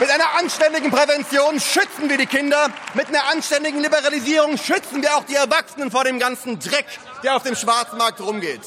Mit 0.00 0.10
einer 0.10 0.38
anständigen 0.38 0.90
Prävention 0.90 1.60
schützen 1.60 2.08
wir 2.08 2.16
die 2.16 2.24
Kinder. 2.24 2.68
Mit 2.94 3.08
einer 3.08 3.30
anständigen 3.30 3.82
Liberalisierung 3.82 4.56
schützen 4.56 5.02
wir 5.02 5.14
auch 5.14 5.24
die 5.24 5.34
Erwachsenen 5.34 5.90
vor 5.90 6.04
dem 6.04 6.18
ganzen 6.18 6.58
Dreck, 6.58 6.86
der 7.22 7.36
auf 7.36 7.42
dem 7.42 7.54
Schwarzmarkt 7.54 8.18
rumgeht. 8.20 8.62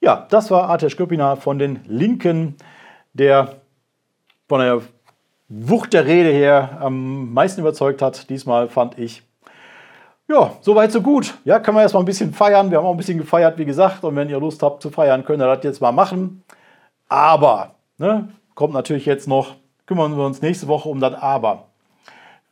Ja, 0.00 0.26
das 0.30 0.50
war 0.50 0.70
Artesh 0.70 0.96
Köpina 0.96 1.36
von 1.36 1.58
den 1.58 1.84
Linken, 1.86 2.56
der 3.12 3.60
von 4.48 4.60
der 4.60 4.80
Wucht 5.48 5.92
der 5.92 6.06
Rede 6.06 6.30
her 6.30 6.78
am 6.80 7.34
meisten 7.34 7.60
überzeugt 7.60 8.00
hat. 8.00 8.30
Diesmal 8.30 8.70
fand 8.70 8.98
ich. 8.98 9.22
Ja, 10.30 10.52
soweit 10.60 10.92
so 10.92 11.02
gut. 11.02 11.34
Ja, 11.44 11.58
können 11.58 11.76
wir 11.76 11.82
erstmal 11.82 12.04
ein 12.04 12.06
bisschen 12.06 12.32
feiern. 12.32 12.70
Wir 12.70 12.78
haben 12.78 12.86
auch 12.86 12.92
ein 12.92 12.96
bisschen 12.96 13.18
gefeiert, 13.18 13.58
wie 13.58 13.64
gesagt. 13.64 14.04
Und 14.04 14.14
wenn 14.14 14.28
ihr 14.28 14.38
Lust 14.38 14.62
habt 14.62 14.80
zu 14.80 14.90
feiern, 14.90 15.24
könnt 15.24 15.42
ihr 15.42 15.52
das 15.52 15.64
jetzt 15.64 15.80
mal 15.80 15.90
machen. 15.90 16.44
Aber, 17.08 17.74
ne, 17.98 18.28
kommt 18.54 18.72
natürlich 18.72 19.06
jetzt 19.06 19.26
noch, 19.26 19.56
kümmern 19.86 20.16
wir 20.16 20.24
uns 20.24 20.40
nächste 20.40 20.68
Woche 20.68 20.88
um 20.88 21.00
das 21.00 21.14
Aber. 21.14 21.66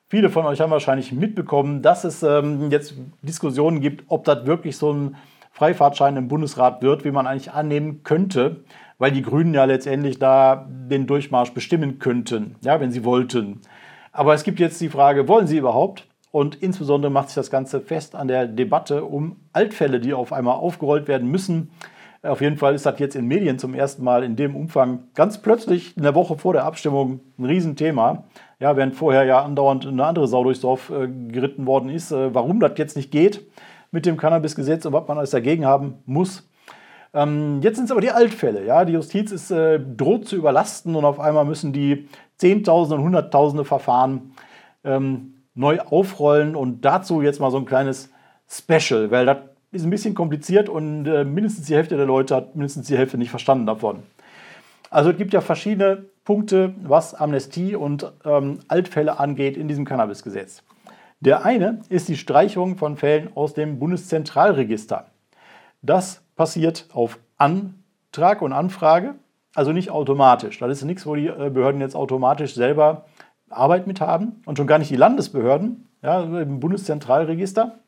Viele 0.09 0.29
von 0.29 0.45
euch 0.47 0.61
haben 0.61 0.73
wahrscheinlich 0.73 1.13
mitbekommen, 1.13 1.81
dass 1.81 2.03
es 2.03 2.25
ähm, 2.25 2.71
jetzt 2.73 2.95
Diskussionen 3.23 3.81
gibt, 3.81 4.05
ob 4.09 4.25
das 4.25 4.45
wirklich 4.45 4.77
so 4.77 4.93
ein 4.93 5.17
Freifahrtschein 5.53 6.17
im 6.17 6.27
Bundesrat 6.27 6.83
wird, 6.83 7.05
wie 7.05 7.13
man 7.13 7.29
eigentlich 7.29 7.53
annehmen 7.53 8.03
könnte 8.03 8.65
weil 8.99 9.13
die 9.13 9.23
Grünen 9.23 9.55
ja 9.55 9.65
letztendlich 9.65 10.19
da 10.19 10.67
den 10.69 11.07
Durchmarsch 11.07 11.53
bestimmen 11.53 12.01
könnten, 12.01 12.57
ja, 12.63 12.81
wenn 12.81 12.91
sie 12.91 13.05
wollten. 13.05 13.61
Aber 14.13 14.35
es 14.35 14.43
gibt 14.43 14.59
jetzt 14.59 14.81
die 14.81 14.89
Frage, 14.89 15.29
wollen 15.29 15.47
sie 15.47 15.59
überhaupt? 15.59 16.08
Und 16.31 16.57
insbesondere 16.57 17.11
macht 17.11 17.29
sich 17.29 17.37
das 17.37 17.51
Ganze 17.51 17.81
fest 17.81 18.15
an 18.15 18.29
der 18.29 18.47
Debatte 18.47 19.05
um 19.05 19.37
Altfälle, 19.53 20.01
die 20.01 20.13
auf 20.13 20.33
einmal 20.33 20.57
aufgerollt 20.57 21.09
werden 21.09 21.31
müssen. 21.31 21.71
Auf 22.23 22.41
jeden 22.41 22.57
Fall 22.57 22.75
ist 22.75 22.85
das 22.85 22.99
jetzt 22.99 23.15
in 23.15 23.27
Medien 23.27 23.59
zum 23.59 23.75
ersten 23.75 24.03
Mal 24.03 24.25
in 24.25 24.35
dem 24.35 24.57
Umfang 24.57 25.05
ganz 25.15 25.39
plötzlich 25.39 25.97
in 25.97 26.03
der 26.03 26.15
Woche 26.15 26.37
vor 26.37 26.53
der 26.53 26.65
Abstimmung 26.65 27.21
ein 27.39 27.45
Riesenthema. 27.45 28.25
Ja, 28.59 28.77
während 28.77 28.97
vorher 28.97 29.25
ja 29.25 29.43
andauernd 29.43 29.87
eine 29.87 30.05
andere 30.05 30.27
Sau 30.27 30.43
durchs 30.43 30.61
Dorf 30.61 30.91
äh, 30.91 31.07
geritten 31.07 31.67
worden 31.67 31.91
ist, 31.91 32.11
äh, 32.11 32.35
warum 32.35 32.59
das 32.59 32.73
jetzt 32.77 32.97
nicht 32.97 33.13
geht 33.13 33.47
mit 33.93 34.05
dem 34.05 34.17
Cannabis-Gesetz 34.17 34.85
und 34.85 34.93
was 34.93 35.07
man 35.07 35.17
alles 35.17 35.31
dagegen 35.31 35.65
haben 35.65 35.95
muss. 36.07 36.49
Ähm, 37.15 37.61
jetzt 37.63 37.77
sind 37.77 37.87
es 37.87 37.93
aber 37.93 38.01
die 38.01 38.11
Altfälle. 38.11 38.67
Ja? 38.67 38.85
Die 38.85 38.93
Justiz 38.93 39.31
ist, 39.31 39.51
äh, 39.53 39.79
droht 39.81 40.27
zu 40.27 40.37
überlasten 40.37 40.97
und 40.97 41.05
auf 41.05 41.21
einmal 41.21 41.45
müssen 41.45 41.73
die 41.73 42.09
Zehntausende 42.37 42.97
und 42.97 43.05
Hunderttausende 43.05 43.65
Verfahren 43.65 44.33
ähm, 44.85 45.35
neu 45.59 45.81
aufrollen. 45.81 46.57
Und 46.57 46.85
dazu 46.85 47.21
jetzt 47.21 47.41
mal 47.41 47.50
so 47.50 47.59
ein 47.59 47.67
kleines 47.67 48.11
Special, 48.49 49.11
weil 49.11 49.27
das 49.27 49.38
ist 49.73 49.85
ein 49.85 49.91
bisschen 49.91 50.15
kompliziert 50.15 50.69
und 50.69 51.07
äh, 51.07 51.25
mindestens 51.25 51.67
die 51.67 51.75
Hälfte 51.75 51.97
der 51.97 52.07
Leute 52.07 52.35
hat 52.35 52.57
mindestens 52.57 52.87
die 52.87 52.97
Hälfte 52.97 53.19
nicht 53.19 53.31
verstanden 53.31 53.67
davon. 53.67 54.03
Also 54.91 55.11
es 55.11 55.19
gibt 55.19 55.35
ja 55.35 55.43
verschiedene 55.43 56.07
Punkte, 56.25 56.75
was 56.83 57.15
Amnestie 57.15 57.77
und 57.77 58.11
ähm, 58.25 58.61
Altfälle 58.69 59.19
angeht 59.19 59.59
in 59.59 59.69
diesem 59.69 59.85
Cannabisgesetz. 59.85 60.62
Der 61.21 61.45
eine 61.45 61.83
ist 61.91 62.09
die 62.09 62.17
Streichung 62.17 62.77
von 62.77 62.97
Fällen 62.97 63.31
aus 63.35 63.53
dem 63.53 63.79
Bundeszentralregister. 63.79 65.07
Das 65.83 66.23
passiert 66.37 66.87
auf 66.93 67.19
Antrag 67.37 68.41
und 68.41 68.53
Anfrage, 68.53 69.17
also 69.55 69.73
nicht 69.73 69.91
automatisch. 69.91 70.59
Das 70.59 70.71
ist 70.71 70.85
nichts, 70.85 71.05
wo 71.07 71.15
die 71.15 71.27
äh, 71.27 71.50
Behörden 71.50 71.81
jetzt 71.81 71.97
automatisch 71.97 72.55
selber 72.55 73.05
Arbeit 73.50 73.87
mit 73.87 74.00
haben 74.00 74.43
und 74.47 74.57
schon 74.57 74.67
gar 74.67 74.78
nicht 74.78 74.90
die 74.90 74.97
Landesbehörden 74.97 75.88
ja, 76.02 76.23
im 76.23 76.61
Bundeszentralregister. 76.61 77.78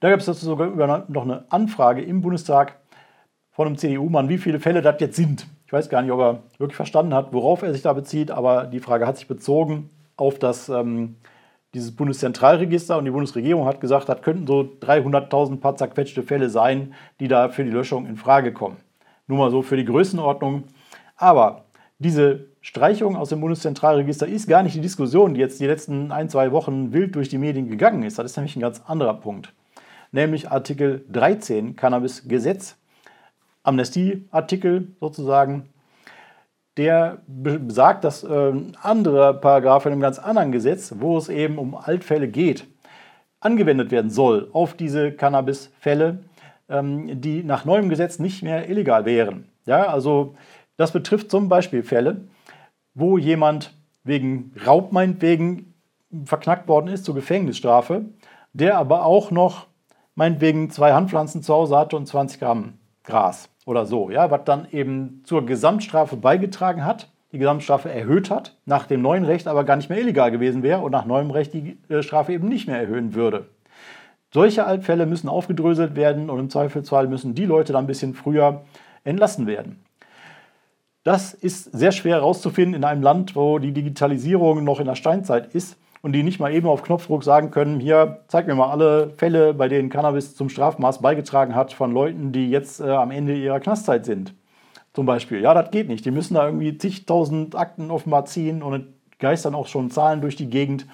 Da 0.00 0.10
gab 0.10 0.20
es 0.20 0.26
dazu 0.26 0.44
sogar 0.44 1.06
noch 1.08 1.22
eine 1.22 1.44
Anfrage 1.50 2.02
im 2.02 2.20
Bundestag 2.20 2.76
von 3.50 3.66
einem 3.66 3.76
CDU-Mann, 3.76 4.28
wie 4.28 4.38
viele 4.38 4.60
Fälle 4.60 4.82
das 4.82 5.00
jetzt 5.00 5.16
sind. 5.16 5.46
Ich 5.66 5.72
weiß 5.72 5.88
gar 5.88 6.02
nicht, 6.02 6.12
ob 6.12 6.20
er 6.20 6.38
wirklich 6.58 6.76
verstanden 6.76 7.14
hat, 7.14 7.32
worauf 7.32 7.62
er 7.62 7.72
sich 7.72 7.82
da 7.82 7.92
bezieht, 7.92 8.30
aber 8.30 8.64
die 8.64 8.80
Frage 8.80 9.06
hat 9.06 9.16
sich 9.16 9.26
bezogen 9.26 9.90
auf 10.16 10.38
das 10.38 10.68
ähm, 10.68 11.16
dieses 11.74 11.94
Bundeszentralregister 11.94 12.96
und 12.96 13.04
die 13.04 13.10
Bundesregierung 13.10 13.66
hat 13.66 13.80
gesagt, 13.80 14.08
das 14.08 14.22
könnten 14.22 14.46
so 14.46 14.60
300.000 14.80 15.60
paar 15.60 15.76
zerquetschte 15.76 16.22
Fälle 16.22 16.48
sein, 16.48 16.94
die 17.20 17.28
da 17.28 17.50
für 17.50 17.64
die 17.64 17.70
Löschung 17.70 18.06
in 18.06 18.16
Frage 18.16 18.52
kommen. 18.52 18.78
Nur 19.26 19.38
mal 19.38 19.50
so 19.50 19.62
für 19.62 19.76
die 19.76 19.84
Größenordnung. 19.84 20.64
Aber 21.16 21.64
diese 21.98 22.46
Streichung 22.60 23.16
aus 23.16 23.30
dem 23.30 23.40
Bundeszentralregister 23.40 24.26
ist 24.26 24.46
gar 24.46 24.62
nicht 24.62 24.76
die 24.76 24.80
Diskussion, 24.80 25.34
die 25.34 25.40
jetzt 25.40 25.60
die 25.60 25.66
letzten 25.66 26.12
ein, 26.12 26.28
zwei 26.28 26.52
Wochen 26.52 26.92
wild 26.92 27.16
durch 27.16 27.28
die 27.28 27.38
Medien 27.38 27.68
gegangen 27.68 28.02
ist. 28.02 28.18
Das 28.18 28.26
ist 28.26 28.36
nämlich 28.36 28.56
ein 28.56 28.60
ganz 28.60 28.82
anderer 28.86 29.14
Punkt. 29.14 29.52
Nämlich 30.12 30.50
Artikel 30.50 31.04
13 31.10 31.76
Cannabis-Gesetz, 31.76 32.76
Amnestieartikel 33.62 34.88
sozusagen, 35.00 35.68
der 36.76 37.18
besagt, 37.26 38.04
dass 38.04 38.22
äh, 38.22 38.52
andere 38.80 39.34
Paragraph 39.34 39.84
in 39.84 39.92
einem 39.92 40.00
ganz 40.00 40.20
anderen 40.20 40.52
Gesetz, 40.52 40.94
wo 40.98 41.18
es 41.18 41.28
eben 41.28 41.58
um 41.58 41.74
Altfälle 41.74 42.28
geht, 42.28 42.66
angewendet 43.40 43.90
werden 43.90 44.10
soll 44.10 44.48
auf 44.52 44.74
diese 44.74 45.12
Cannabisfälle, 45.12 46.20
ähm, 46.68 47.20
die 47.20 47.42
nach 47.42 47.64
neuem 47.64 47.88
Gesetz 47.88 48.20
nicht 48.20 48.44
mehr 48.44 48.68
illegal 48.68 49.04
wären. 49.04 49.48
Ja, 49.66 49.88
also 49.88 50.36
das 50.78 50.92
betrifft 50.92 51.30
zum 51.30 51.50
Beispiel 51.50 51.82
Fälle, 51.82 52.22
wo 52.94 53.18
jemand 53.18 53.74
wegen 54.04 54.52
Raub 54.66 54.92
meinetwegen 54.92 55.74
verknackt 56.24 56.68
worden 56.68 56.88
ist 56.88 57.04
zur 57.04 57.14
Gefängnisstrafe, 57.14 58.06
der 58.54 58.78
aber 58.78 59.04
auch 59.04 59.30
noch 59.30 59.66
meinetwegen 60.14 60.70
zwei 60.70 60.94
Handpflanzen 60.94 61.42
zu 61.42 61.52
Hause 61.52 61.76
hatte 61.76 61.96
und 61.96 62.06
20 62.06 62.40
Gramm 62.40 62.74
Gras 63.04 63.50
oder 63.66 63.86
so, 63.86 64.10
ja, 64.10 64.30
was 64.30 64.44
dann 64.44 64.66
eben 64.70 65.22
zur 65.24 65.44
Gesamtstrafe 65.44 66.16
beigetragen 66.16 66.84
hat, 66.84 67.10
die 67.32 67.38
Gesamtstrafe 67.38 67.90
erhöht 67.90 68.30
hat, 68.30 68.56
nach 68.64 68.86
dem 68.86 69.02
neuen 69.02 69.24
Recht 69.24 69.46
aber 69.48 69.64
gar 69.64 69.76
nicht 69.76 69.90
mehr 69.90 70.00
illegal 70.00 70.30
gewesen 70.30 70.62
wäre 70.62 70.80
und 70.80 70.92
nach 70.92 71.04
neuem 71.04 71.30
Recht 71.30 71.52
die 71.52 71.76
äh, 71.88 72.02
Strafe 72.02 72.32
eben 72.32 72.48
nicht 72.48 72.68
mehr 72.68 72.78
erhöhen 72.78 73.14
würde. 73.14 73.46
Solche 74.32 74.64
Altfälle 74.64 75.06
müssen 75.06 75.28
aufgedröselt 75.28 75.96
werden 75.96 76.30
und 76.30 76.38
im 76.38 76.50
Zweifelsfall 76.50 77.08
müssen 77.08 77.34
die 77.34 77.46
Leute 77.46 77.72
dann 77.72 77.84
ein 77.84 77.88
bisschen 77.88 78.14
früher 78.14 78.62
entlassen 79.04 79.46
werden. 79.46 79.82
Das 81.08 81.32
ist 81.32 81.72
sehr 81.72 81.90
schwer 81.90 82.16
herauszufinden 82.16 82.74
in 82.74 82.84
einem 82.84 83.00
Land, 83.00 83.34
wo 83.34 83.58
die 83.58 83.72
Digitalisierung 83.72 84.62
noch 84.62 84.78
in 84.78 84.84
der 84.84 84.94
Steinzeit 84.94 85.54
ist 85.54 85.78
und 86.02 86.12
die 86.12 86.22
nicht 86.22 86.38
mal 86.38 86.52
eben 86.52 86.66
auf 86.66 86.82
Knopfdruck 86.82 87.24
sagen 87.24 87.50
können, 87.50 87.80
hier, 87.80 88.24
zeig 88.28 88.46
mir 88.46 88.54
mal 88.54 88.70
alle 88.70 89.14
Fälle, 89.16 89.54
bei 89.54 89.68
denen 89.68 89.88
Cannabis 89.88 90.36
zum 90.36 90.50
Strafmaß 90.50 91.00
beigetragen 91.00 91.54
hat 91.54 91.72
von 91.72 91.92
Leuten, 91.92 92.32
die 92.32 92.50
jetzt 92.50 92.80
äh, 92.80 92.90
am 92.90 93.10
Ende 93.10 93.34
ihrer 93.34 93.58
Knastzeit 93.58 94.04
sind. 94.04 94.34
Zum 94.92 95.06
Beispiel. 95.06 95.40
Ja, 95.40 95.54
das 95.54 95.70
geht 95.70 95.88
nicht. 95.88 96.04
Die 96.04 96.10
müssen 96.10 96.34
da 96.34 96.44
irgendwie 96.44 96.76
zigtausend 96.76 97.56
Akten 97.56 97.90
offenbar 97.90 98.26
ziehen 98.26 98.62
und 98.62 98.88
geistern 99.18 99.54
auch 99.54 99.66
schon 99.66 99.90
Zahlen 99.90 100.20
durch 100.20 100.36
die 100.36 100.50
Gegend 100.50 100.86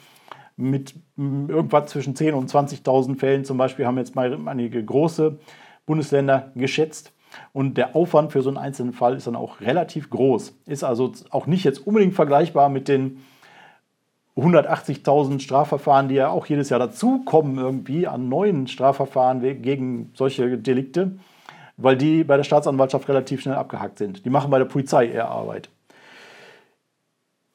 mit 0.57 0.95
irgendwas 1.17 1.91
zwischen 1.91 2.15
10.000 2.15 2.33
und 2.35 2.49
20.000 2.49 3.19
Fällen. 3.19 3.45
Zum 3.45 3.59
Beispiel 3.59 3.85
haben 3.85 3.99
jetzt 3.99 4.15
mal 4.15 4.39
einige 4.47 4.85
große 4.85 5.41
Bundesländer 5.87 6.53
geschätzt. 6.55 7.14
Und 7.53 7.77
der 7.77 7.97
Aufwand 7.97 8.33
für 8.33 8.43
so 8.43 8.51
einen 8.51 8.59
einzelnen 8.59 8.93
Fall 8.93 9.15
ist 9.17 9.27
dann 9.27 9.37
auch 9.37 9.61
relativ 9.61 10.11
groß. 10.11 10.55
Ist 10.67 10.85
also 10.85 11.13
auch 11.31 11.47
nicht 11.47 11.65
jetzt 11.65 11.87
unbedingt 11.87 12.15
vergleichbar 12.15 12.69
mit 12.69 12.89
den 12.89 13.25
180.000 14.37 15.41
Strafverfahren, 15.41 16.09
die 16.09 16.17
ja 16.17 16.29
auch 16.29 16.47
jedes 16.47 16.69
Jahr 16.71 16.81
dazukommen 16.81 17.59
irgendwie 17.59 18.07
an 18.07 18.29
neuen 18.29 18.67
Strafverfahren 18.67 19.41
gegen 19.63 20.11
solche 20.15 20.59
Delikte, 20.59 21.13
weil 21.77 21.97
die 21.97 22.25
bei 22.25 22.37
der 22.37 22.45
Staatsanwaltschaft 22.45 23.09
relativ 23.09 23.43
schnell 23.43 23.55
abgehakt 23.55 23.99
sind. 23.99 24.25
Die 24.25 24.31
machen 24.31 24.51
bei 24.51 24.59
der 24.59 24.65
Polizei 24.65 25.07
eher 25.07 25.29
Arbeit. 25.29 25.69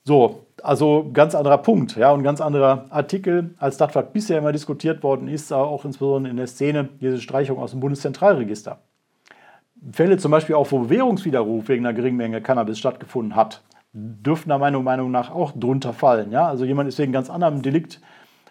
So, 0.05 0.45
also 0.63 1.09
ganz 1.13 1.35
anderer 1.35 1.57
Punkt, 1.57 1.95
ja, 1.95 2.11
und 2.11 2.23
ganz 2.23 2.41
anderer 2.41 2.85
Artikel 2.89 3.53
als 3.59 3.77
das, 3.77 3.93
was 3.93 4.11
bisher 4.11 4.39
immer 4.39 4.53
diskutiert 4.53 5.03
worden 5.03 5.27
ist, 5.27 5.51
auch 5.51 5.83
insbesondere 5.85 6.31
in 6.31 6.37
der 6.37 6.47
Szene, 6.47 6.89
diese 7.01 7.21
Streichung 7.21 7.59
aus 7.59 7.71
dem 7.71 7.81
Bundeszentralregister. 7.81 8.79
Fälle 9.91 10.17
zum 10.17 10.31
Beispiel 10.31 10.55
auch, 10.55 10.71
wo 10.71 10.79
Bewährungswiderruf 10.79 11.67
wegen 11.69 11.85
einer 11.85 11.93
geringen 11.93 12.17
Menge 12.17 12.41
Cannabis 12.41 12.79
stattgefunden 12.79 13.35
hat, 13.35 13.63
dürften 13.93 14.49
da 14.49 14.57
meiner 14.57 14.81
Meinung 14.81 15.11
nach 15.11 15.31
auch 15.31 15.51
drunter 15.51 15.93
fallen. 15.93 16.31
Ja? 16.31 16.47
Also 16.47 16.65
jemand 16.65 16.89
ist 16.89 16.99
wegen 16.99 17.11
ganz 17.11 17.29
anderem 17.29 17.61
Delikt 17.61 18.01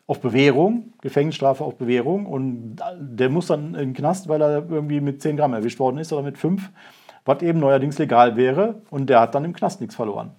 auf 0.07 0.21
Bewährung, 0.21 0.95
Gefängnisstrafe 1.03 1.63
auf 1.63 1.77
Bewährung 1.77 2.27
und 2.27 2.77
der 2.99 3.29
muss 3.29 3.49
dann 3.49 3.75
in 3.75 3.91
den 3.91 3.95
Knast, 3.95 4.29
weil 4.29 4.41
er 4.41 4.69
irgendwie 4.71 5.01
mit 5.01 5.21
10 5.21 5.37
Gramm 5.37 5.53
erwischt 5.53 5.79
worden 5.79 5.99
ist 5.99 6.13
oder 6.13 6.23
mit 6.23 6.39
5, 6.39 6.71
was 7.27 7.43
eben 7.43 7.61
neuerdings 7.61 7.99
legal 7.99 8.37
wäre 8.37 8.81
und 8.91 9.11
der 9.11 9.21
hat 9.21 9.35
dann 9.35 9.45
im 9.45 9.53
Knast 9.53 9.81
nichts 9.81 9.95
verloren. 9.95 10.31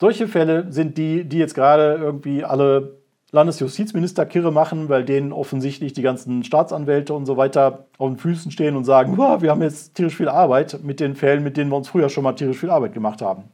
Solche 0.00 0.28
Fälle 0.28 0.70
sind 0.72 0.96
die, 0.96 1.24
die 1.24 1.38
jetzt 1.38 1.54
gerade 1.54 1.94
irgendwie 1.94 2.44
alle 2.44 3.01
Landesjustizminister 3.34 4.26
kirre 4.26 4.52
machen, 4.52 4.90
weil 4.90 5.04
denen 5.04 5.32
offensichtlich 5.32 5.94
die 5.94 6.02
ganzen 6.02 6.44
Staatsanwälte 6.44 7.14
und 7.14 7.24
so 7.24 7.38
weiter 7.38 7.86
auf 7.96 8.10
den 8.10 8.18
Füßen 8.18 8.52
stehen 8.52 8.76
und 8.76 8.84
sagen, 8.84 9.16
wir 9.16 9.50
haben 9.50 9.62
jetzt 9.62 9.94
tierisch 9.94 10.16
viel 10.16 10.28
Arbeit 10.28 10.80
mit 10.82 11.00
den 11.00 11.16
Fällen, 11.16 11.42
mit 11.42 11.56
denen 11.56 11.70
wir 11.70 11.78
uns 11.78 11.88
früher 11.88 12.10
schon 12.10 12.24
mal 12.24 12.34
tierisch 12.34 12.58
viel 12.58 12.68
Arbeit 12.68 12.92
gemacht 12.92 13.22
haben. 13.22 13.44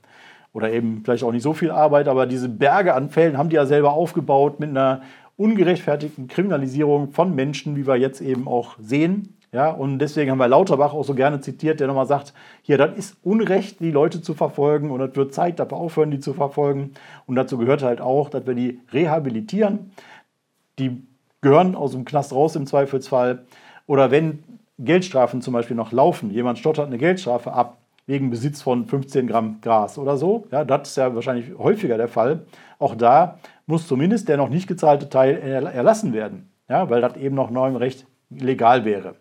Oder 0.53 0.73
eben 0.73 1.03
vielleicht 1.05 1.23
auch 1.23 1.31
nicht 1.31 1.45
so 1.45 1.53
viel 1.53 1.71
Arbeit, 1.71 2.09
aber 2.09 2.27
diese 2.27 2.49
Berge 2.49 2.93
an 2.93 3.09
Fällen 3.09 3.39
haben 3.39 3.51
die 3.51 3.57
ja 3.57 3.67
selber 3.67 3.93
aufgebaut 3.93 4.59
mit 4.59 4.71
einer 4.71 5.03
ungerechtfertigten 5.37 6.27
Kriminalisierung 6.27 7.13
von 7.13 7.33
Menschen, 7.37 7.77
wie 7.77 7.87
wir 7.87 7.95
jetzt 7.95 8.21
eben 8.21 8.49
auch 8.49 8.75
sehen. 8.81 9.38
Ja, 9.51 9.71
und 9.71 9.99
deswegen 9.99 10.31
haben 10.31 10.39
wir 10.39 10.49
Lauterbach 10.49 10.93
auch 10.93 11.05
so 11.05 11.15
gerne 11.15 11.41
zitiert, 11.41 11.81
der 11.81 11.87
nochmal 11.87 12.07
sagt, 12.07 12.35
hier, 12.61 12.77
das 12.77 12.97
ist 12.99 13.17
Unrecht, 13.23 13.81
die 13.81 13.91
Leute 13.91 14.21
zu 14.21 14.35
verfolgen 14.35 14.91
und 14.91 15.01
es 15.01 15.17
wird 15.17 15.33
Zeit, 15.33 15.59
dass 15.59 15.71
wir 15.71 15.77
aufhören, 15.77 16.11
die 16.11 16.21
zu 16.21 16.35
verfolgen. 16.35 16.93
Und 17.27 17.37
dazu 17.37 17.57
gehört 17.57 17.83
halt 17.83 18.03
auch, 18.03 18.29
dass 18.29 18.47
wir 18.47 18.55
die 18.55 18.81
rehabilitieren. 18.93 19.91
Die 20.79 21.03
gehören 21.41 21.75
aus 21.75 21.93
dem 21.93 22.05
Knast 22.05 22.33
raus 22.33 22.57
im 22.57 22.67
Zweifelsfall. 22.67 23.47
Oder 23.87 24.11
wenn 24.11 24.45
Geldstrafen 24.79 25.41
zum 25.41 25.55
Beispiel 25.55 25.77
noch 25.77 25.93
laufen, 25.93 26.31
jemand 26.31 26.59
stottert 26.59 26.87
eine 26.87 26.99
Geldstrafe 26.99 27.53
ab 27.53 27.79
wegen 28.07 28.31
Besitz 28.31 28.63
von 28.63 28.87
15 28.87 29.27
Gramm 29.27 29.61
Gras 29.61 29.99
oder 29.99 30.17
so, 30.17 30.47
ja, 30.51 30.65
das 30.65 30.91
ist 30.91 30.97
ja 30.97 31.15
wahrscheinlich 31.15 31.57
häufiger 31.59 31.99
der 31.99 32.09
Fall. 32.09 32.47
Auch 32.79 32.95
da 32.95 33.39
muss 33.67 33.87
zumindest 33.87 34.29
der 34.29 34.39
noch 34.39 34.49
nicht 34.49 34.67
gezahlte 34.67 35.09
Teil 35.11 35.37
erlassen 35.37 36.15
werden, 36.15 36.51
ja, 36.69 36.89
weil 36.89 37.03
das 37.03 37.17
eben 37.17 37.35
noch 37.35 37.51
neu 37.51 37.69
im 37.69 37.77
Recht 37.77 38.07
legal 38.31 38.85
wäre. 38.85 39.15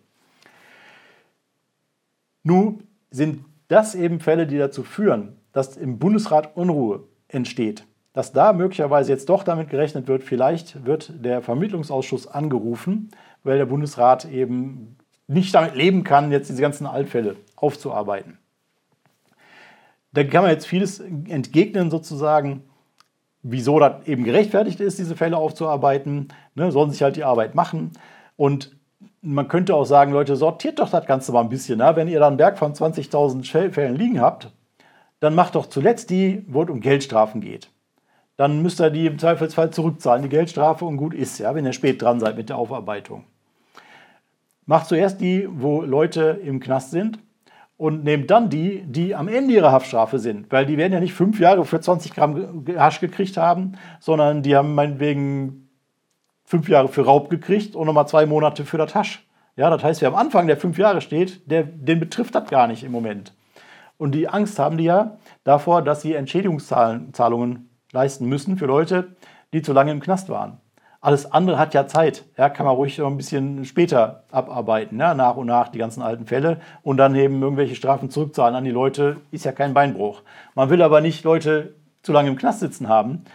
Nun 2.48 2.84
sind 3.12 3.44
das 3.68 3.94
eben 3.94 4.22
Fälle, 4.22 4.48
die 4.48 4.58
dazu 4.58 4.84
führen, 4.84 5.36
dass 5.52 5.76
im 5.76 6.00
Bundesrat 6.00 6.56
Unruhe 6.56 7.04
entsteht. 7.28 7.86
Dass 8.14 8.32
da 8.32 8.54
möglicherweise 8.54 9.12
jetzt 9.12 9.28
doch 9.28 9.44
damit 9.44 9.70
gerechnet 9.70 10.08
wird, 10.08 10.24
vielleicht 10.24 10.86
wird 10.86 11.14
der 11.26 11.42
Vermittlungsausschuss 11.42 12.26
angerufen, 12.26 13.12
weil 13.44 13.58
der 13.58 13.66
Bundesrat 13.66 14.24
eben 14.24 14.96
nicht 15.28 15.54
damit 15.54 15.76
leben 15.76 16.06
kann, 16.06 16.32
jetzt 16.32 16.50
diese 16.50 16.62
ganzen 16.62 16.88
Altfälle 16.88 17.36
aufzuarbeiten. 17.58 18.38
Da 20.14 20.24
kann 20.24 20.44
man 20.44 20.52
jetzt 20.52 20.68
vieles 20.68 21.02
entgegnen, 21.02 21.92
sozusagen, 21.92 22.64
wieso 23.44 23.78
das 23.78 24.08
eben 24.08 24.24
gerechtfertigt 24.24 24.80
ist, 24.80 24.98
diese 25.00 25.18
Fälle 25.18 25.36
aufzuarbeiten. 25.36 26.30
Ne, 26.56 26.72
sollen 26.72 26.92
sich 26.92 27.04
halt 27.04 27.18
die 27.18 27.26
Arbeit 27.26 27.56
machen. 27.56 27.92
Und 28.38 28.77
man 29.28 29.48
könnte 29.48 29.76
auch 29.76 29.86
sagen, 29.86 30.14
Leute, 30.14 30.36
sortiert 30.36 30.80
doch 30.80 30.90
das 30.90 31.06
Ganze 31.06 31.32
mal 31.32 31.42
ein 31.42 31.50
bisschen. 31.50 31.80
Na? 31.80 31.96
Wenn 31.96 32.08
ihr 32.08 32.20
da 32.20 32.28
einen 32.28 32.38
Berg 32.38 32.58
von 32.58 32.74
20.000 32.74 33.72
Fällen 33.72 33.96
liegen 33.96 34.22
habt, 34.22 34.52
dann 35.20 35.36
macht 35.36 35.56
doch 35.56 35.66
zuletzt 35.66 36.10
die, 36.10 36.46
wo 36.48 36.64
es 36.64 36.70
um 36.70 36.80
Geldstrafen 36.80 37.42
geht. 37.42 37.70
Dann 38.38 38.62
müsst 38.62 38.80
ihr 38.80 38.90
die 38.90 39.08
im 39.08 39.20
Zweifelsfall 39.20 39.72
zurückzahlen, 39.72 40.24
die 40.24 40.30
Geldstrafe, 40.30 40.86
und 40.86 40.98
gut 40.98 41.14
ist, 41.14 41.40
ja, 41.40 41.54
wenn 41.56 41.66
ihr 41.66 41.74
spät 41.74 42.02
dran 42.02 42.20
seid 42.20 42.38
mit 42.38 42.50
der 42.50 42.58
Aufarbeitung. 42.58 43.26
Macht 44.66 44.88
zuerst 44.88 45.20
die, 45.20 45.48
wo 45.52 45.82
Leute 45.82 46.40
im 46.44 46.60
Knast 46.60 46.92
sind 46.92 47.20
und 47.78 48.04
nehmt 48.04 48.30
dann 48.30 48.50
die, 48.50 48.84
die 48.84 49.16
am 49.16 49.28
Ende 49.28 49.54
ihrer 49.54 49.72
Haftstrafe 49.72 50.20
sind. 50.20 50.52
Weil 50.52 50.66
die 50.66 50.78
werden 50.78 50.94
ja 50.94 51.00
nicht 51.00 51.14
fünf 51.14 51.40
Jahre 51.40 51.66
für 51.66 51.80
20 51.80 52.14
Gramm 52.14 52.66
Hasch 52.78 53.00
gekriegt 53.00 53.38
haben, 53.38 53.74
sondern 54.00 54.44
die 54.44 54.56
haben 54.56 54.76
meinetwegen 54.76 55.67
fünf 56.48 56.70
Jahre 56.70 56.88
für 56.88 57.06
Raub 57.06 57.30
gekriegt 57.30 57.76
und 57.76 57.86
nochmal 57.86 58.08
zwei 58.08 58.26
Monate 58.26 58.66
für 58.66 58.78
das 58.78 58.96
Hasch. 58.96 59.28
Ja, 59.58 59.70
das 59.70 59.84
heißt, 59.84 60.02
wer 60.02 60.08
am 60.08 60.16
Anfang 60.16 60.48
der 60.48 60.58
fünf 60.58 60.78
Jahre 60.78 61.02
steht, 61.02 61.52
der, 61.52 61.64
den 61.64 62.00
betrifft 62.00 62.34
das 62.34 62.50
gar 62.50 62.68
nicht 62.68 62.84
im 62.84 62.92
Moment. 62.92 63.34
Und 63.98 64.14
die 64.14 64.30
Angst 64.30 64.58
haben 64.58 64.78
die 64.78 64.86
ja 64.86 65.18
davor, 65.44 65.82
dass 65.82 66.02
sie 66.02 66.14
Entschädigungszahlungen 66.14 67.70
leisten 67.92 68.28
müssen 68.28 68.58
für 68.58 68.66
Leute, 68.66 69.16
die 69.54 69.62
zu 69.62 69.74
lange 69.74 69.92
im 69.92 70.00
Knast 70.00 70.30
waren. 70.30 70.60
Alles 71.02 71.32
andere 71.32 71.60
hat 71.60 71.74
ja 71.74 71.86
Zeit. 71.86 72.26
Ja, 72.38 72.50
kann 72.50 72.66
man 72.66 72.76
ruhig 72.76 72.98
noch 72.98 73.08
ein 73.08 73.18
bisschen 73.18 73.66
später 73.66 74.24
abarbeiten, 74.32 75.00
ja, 75.00 75.14
nach 75.14 75.36
und 75.36 75.48
nach 75.48 75.68
die 75.68 75.80
ganzen 75.80 76.02
alten 76.02 76.28
Fälle 76.28 76.62
und 76.82 76.98
dann 76.98 77.14
eben 77.16 77.42
irgendwelche 77.42 77.76
Strafen 77.76 78.10
zurückzahlen 78.10 78.56
an 78.56 78.64
die 78.64 78.72
Leute, 78.72 79.18
ist 79.32 79.46
ja 79.46 79.52
kein 79.52 79.74
Beinbruch. 79.74 80.22
Man 80.56 80.70
will 80.70 80.82
aber 80.82 81.02
nicht 81.02 81.24
Leute 81.24 81.76
zu 82.04 82.14
lange 82.14 82.30
im 82.30 82.38
Knast 82.38 82.62
sitzen 82.62 82.88
haben 82.88 83.26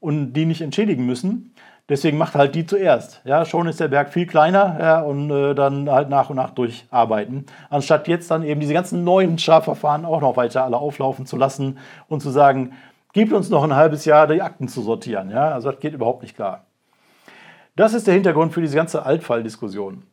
und 0.00 0.32
die 0.32 0.46
nicht 0.46 0.62
entschädigen 0.62 1.06
müssen, 1.06 1.54
Deswegen 1.88 2.16
macht 2.16 2.34
halt 2.34 2.54
die 2.54 2.64
zuerst. 2.64 3.20
Ja, 3.24 3.44
schon 3.44 3.66
ist 3.66 3.80
der 3.80 3.88
Berg 3.88 4.10
viel 4.10 4.26
kleiner 4.26 4.76
ja, 4.80 5.00
und 5.00 5.30
äh, 5.30 5.54
dann 5.54 5.90
halt 5.90 6.08
nach 6.08 6.30
und 6.30 6.36
nach 6.36 6.50
durcharbeiten. 6.50 7.46
Anstatt 7.70 8.06
jetzt 8.08 8.30
dann 8.30 8.44
eben 8.44 8.60
diese 8.60 8.72
ganzen 8.72 9.02
neuen 9.04 9.38
Strafverfahren 9.38 10.04
auch 10.04 10.20
noch 10.20 10.36
weiter 10.36 10.64
alle 10.64 10.76
auflaufen 10.76 11.26
zu 11.26 11.36
lassen 11.36 11.78
und 12.08 12.20
zu 12.20 12.30
sagen, 12.30 12.72
gibt 13.12 13.32
uns 13.32 13.50
noch 13.50 13.64
ein 13.64 13.74
halbes 13.74 14.04
Jahr 14.04 14.26
die 14.26 14.42
Akten 14.42 14.68
zu 14.68 14.80
sortieren. 14.80 15.30
Ja, 15.30 15.50
also 15.50 15.70
das 15.70 15.80
geht 15.80 15.92
überhaupt 15.92 16.22
nicht 16.22 16.36
klar. 16.36 16.66
Das 17.74 17.94
ist 17.94 18.06
der 18.06 18.14
Hintergrund 18.14 18.52
für 18.52 18.60
diese 18.60 18.76
ganze 18.76 19.04
Altfalldiskussion. 19.04 20.04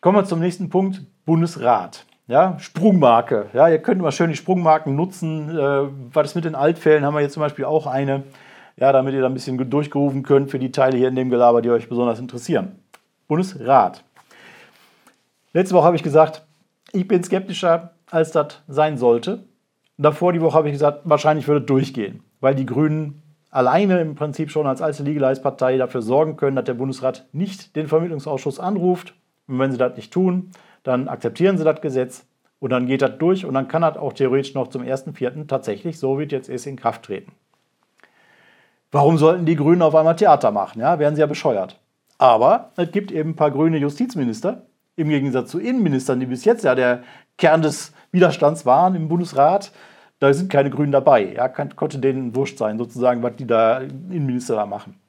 Kommen 0.00 0.16
wir 0.16 0.24
zum 0.24 0.40
nächsten 0.40 0.70
Punkt: 0.70 1.02
Bundesrat. 1.26 2.06
Ja, 2.28 2.58
Sprungmarke. 2.58 3.50
Ja, 3.52 3.68
ihr 3.68 3.80
könnt 3.80 4.00
immer 4.00 4.12
schön 4.12 4.30
die 4.30 4.36
Sprungmarken 4.36 4.96
nutzen. 4.96 5.50
Äh, 5.50 5.88
was 6.12 6.28
ist 6.28 6.34
mit 6.34 6.44
den 6.44 6.54
Altfällen? 6.54 7.04
Haben 7.04 7.14
wir 7.14 7.20
jetzt 7.20 7.34
zum 7.34 7.42
Beispiel 7.42 7.64
auch 7.64 7.86
eine 7.86 8.22
ja, 8.76 8.92
damit 8.92 9.14
ihr 9.14 9.20
da 9.20 9.26
ein 9.26 9.34
bisschen 9.34 9.70
durchgerufen 9.70 10.22
könnt 10.22 10.50
für 10.50 10.58
die 10.58 10.72
Teile 10.72 10.96
hier 10.96 11.08
in 11.08 11.16
dem 11.16 11.30
Gelaber, 11.30 11.62
die 11.62 11.70
euch 11.70 11.88
besonders 11.88 12.18
interessieren. 12.18 12.78
Bundesrat. 13.28 14.04
Letzte 15.52 15.74
Woche 15.74 15.84
habe 15.84 15.96
ich 15.96 16.02
gesagt, 16.02 16.46
ich 16.92 17.06
bin 17.06 17.22
skeptischer, 17.22 17.94
als 18.10 18.32
das 18.32 18.62
sein 18.68 18.98
sollte. 18.98 19.44
Davor 19.98 20.32
die 20.32 20.40
Woche 20.40 20.56
habe 20.56 20.68
ich 20.68 20.74
gesagt, 20.74 21.02
wahrscheinlich 21.04 21.48
würde 21.48 21.60
es 21.60 21.66
durchgehen, 21.66 22.22
weil 22.40 22.54
die 22.54 22.66
Grünen 22.66 23.22
alleine 23.50 24.00
im 24.00 24.14
Prinzip 24.14 24.50
schon 24.50 24.66
als 24.66 24.82
alte 24.82 25.02
Legalize-Partei 25.02 25.76
dafür 25.76 26.02
sorgen 26.02 26.36
können, 26.36 26.56
dass 26.56 26.64
der 26.64 26.74
Bundesrat 26.74 27.26
nicht 27.32 27.76
den 27.76 27.86
Vermittlungsausschuss 27.86 28.58
anruft. 28.58 29.14
Und 29.46 29.58
wenn 29.58 29.70
sie 29.70 29.78
das 29.78 29.96
nicht 29.96 30.12
tun, 30.12 30.50
dann 30.82 31.08
akzeptieren 31.08 31.58
sie 31.58 31.64
das 31.64 31.80
Gesetz 31.80 32.26
und 32.58 32.70
dann 32.70 32.86
geht 32.86 33.02
das 33.02 33.18
durch 33.18 33.44
und 33.44 33.54
dann 33.54 33.68
kann 33.68 33.82
das 33.82 33.96
auch 33.96 34.12
theoretisch 34.12 34.54
noch 34.54 34.68
zum 34.68 34.82
1.4. 34.82 35.46
tatsächlich, 35.46 35.98
so 35.98 36.18
wie 36.18 36.24
es 36.24 36.32
jetzt 36.32 36.48
ist, 36.48 36.66
in 36.66 36.76
Kraft 36.76 37.02
treten. 37.02 37.32
Warum 38.94 39.16
sollten 39.16 39.46
die 39.46 39.56
Grünen 39.56 39.80
auf 39.80 39.94
einmal 39.94 40.16
Theater 40.16 40.50
machen? 40.50 40.80
Ja, 40.80 40.98
wären 40.98 41.14
sie 41.14 41.22
ja 41.22 41.26
bescheuert. 41.26 41.80
Aber 42.18 42.72
es 42.76 42.92
gibt 42.92 43.10
eben 43.10 43.30
ein 43.30 43.36
paar 43.36 43.50
grüne 43.50 43.78
Justizminister, 43.78 44.66
im 44.96 45.08
Gegensatz 45.08 45.50
zu 45.50 45.58
Innenministern, 45.58 46.20
die 46.20 46.26
bis 46.26 46.44
jetzt 46.44 46.62
ja 46.62 46.74
der 46.74 47.02
Kern 47.38 47.62
des 47.62 47.94
Widerstands 48.12 48.66
waren 48.66 48.94
im 48.94 49.08
Bundesrat. 49.08 49.72
Da 50.18 50.30
sind 50.34 50.52
keine 50.52 50.68
Grünen 50.68 50.92
dabei. 50.92 51.32
Ja, 51.34 51.48
konnte 51.48 51.98
denen 52.00 52.36
wurscht 52.36 52.58
sein, 52.58 52.76
sozusagen, 52.76 53.22
was 53.22 53.36
die 53.36 53.46
da 53.46 53.78
Innenminister 53.78 54.56
da 54.56 54.66
machen. 54.66 55.00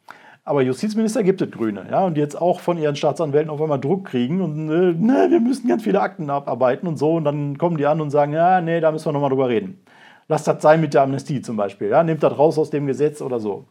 Aber 0.46 0.62
Justizminister 0.62 1.22
gibt 1.22 1.42
es 1.42 1.52
Grüne, 1.52 1.86
ja, 1.92 2.06
und 2.06 2.16
die 2.16 2.22
jetzt 2.22 2.42
auch 2.42 2.62
von 2.62 2.78
ihren 2.78 2.96
Staatsanwälten 2.96 3.50
auf 3.50 3.62
einmal 3.62 3.80
Druck 3.80 4.06
kriegen 4.06 4.42
und 4.42 4.70
äh, 4.70 4.94
ne, 4.94 5.28
wir 5.30 5.40
müssen 5.42 5.68
ganz 5.68 5.84
viele 5.84 6.02
Akten 6.02 6.30
abarbeiten 6.30 6.88
und 6.88 6.98
so. 6.98 7.16
Und 7.16 7.26
dann 7.26 7.58
kommen 7.58 7.78
die 7.78 7.86
an 7.86 8.00
und 8.00 8.12
sagen, 8.12 8.32
ja, 8.32 8.62
nee, 8.62 8.80
da 8.80 8.94
müssen 8.94 9.08
wir 9.08 9.12
nochmal 9.12 9.30
drüber 9.30 9.50
reden. 9.50 9.84
Lasst 10.30 10.48
das 10.48 10.62
sein 10.62 10.80
mit 10.80 10.94
der 10.94 11.02
Amnestie 11.02 11.42
zum 11.42 11.58
Beispiel. 11.58 11.90
Ja? 11.90 12.04
Nehmt 12.04 12.24
das 12.24 12.38
raus 12.38 12.58
aus 12.58 12.70
dem 12.70 12.88
Gesetz 12.88 13.22
oder 13.22 13.40
so. 13.40 13.66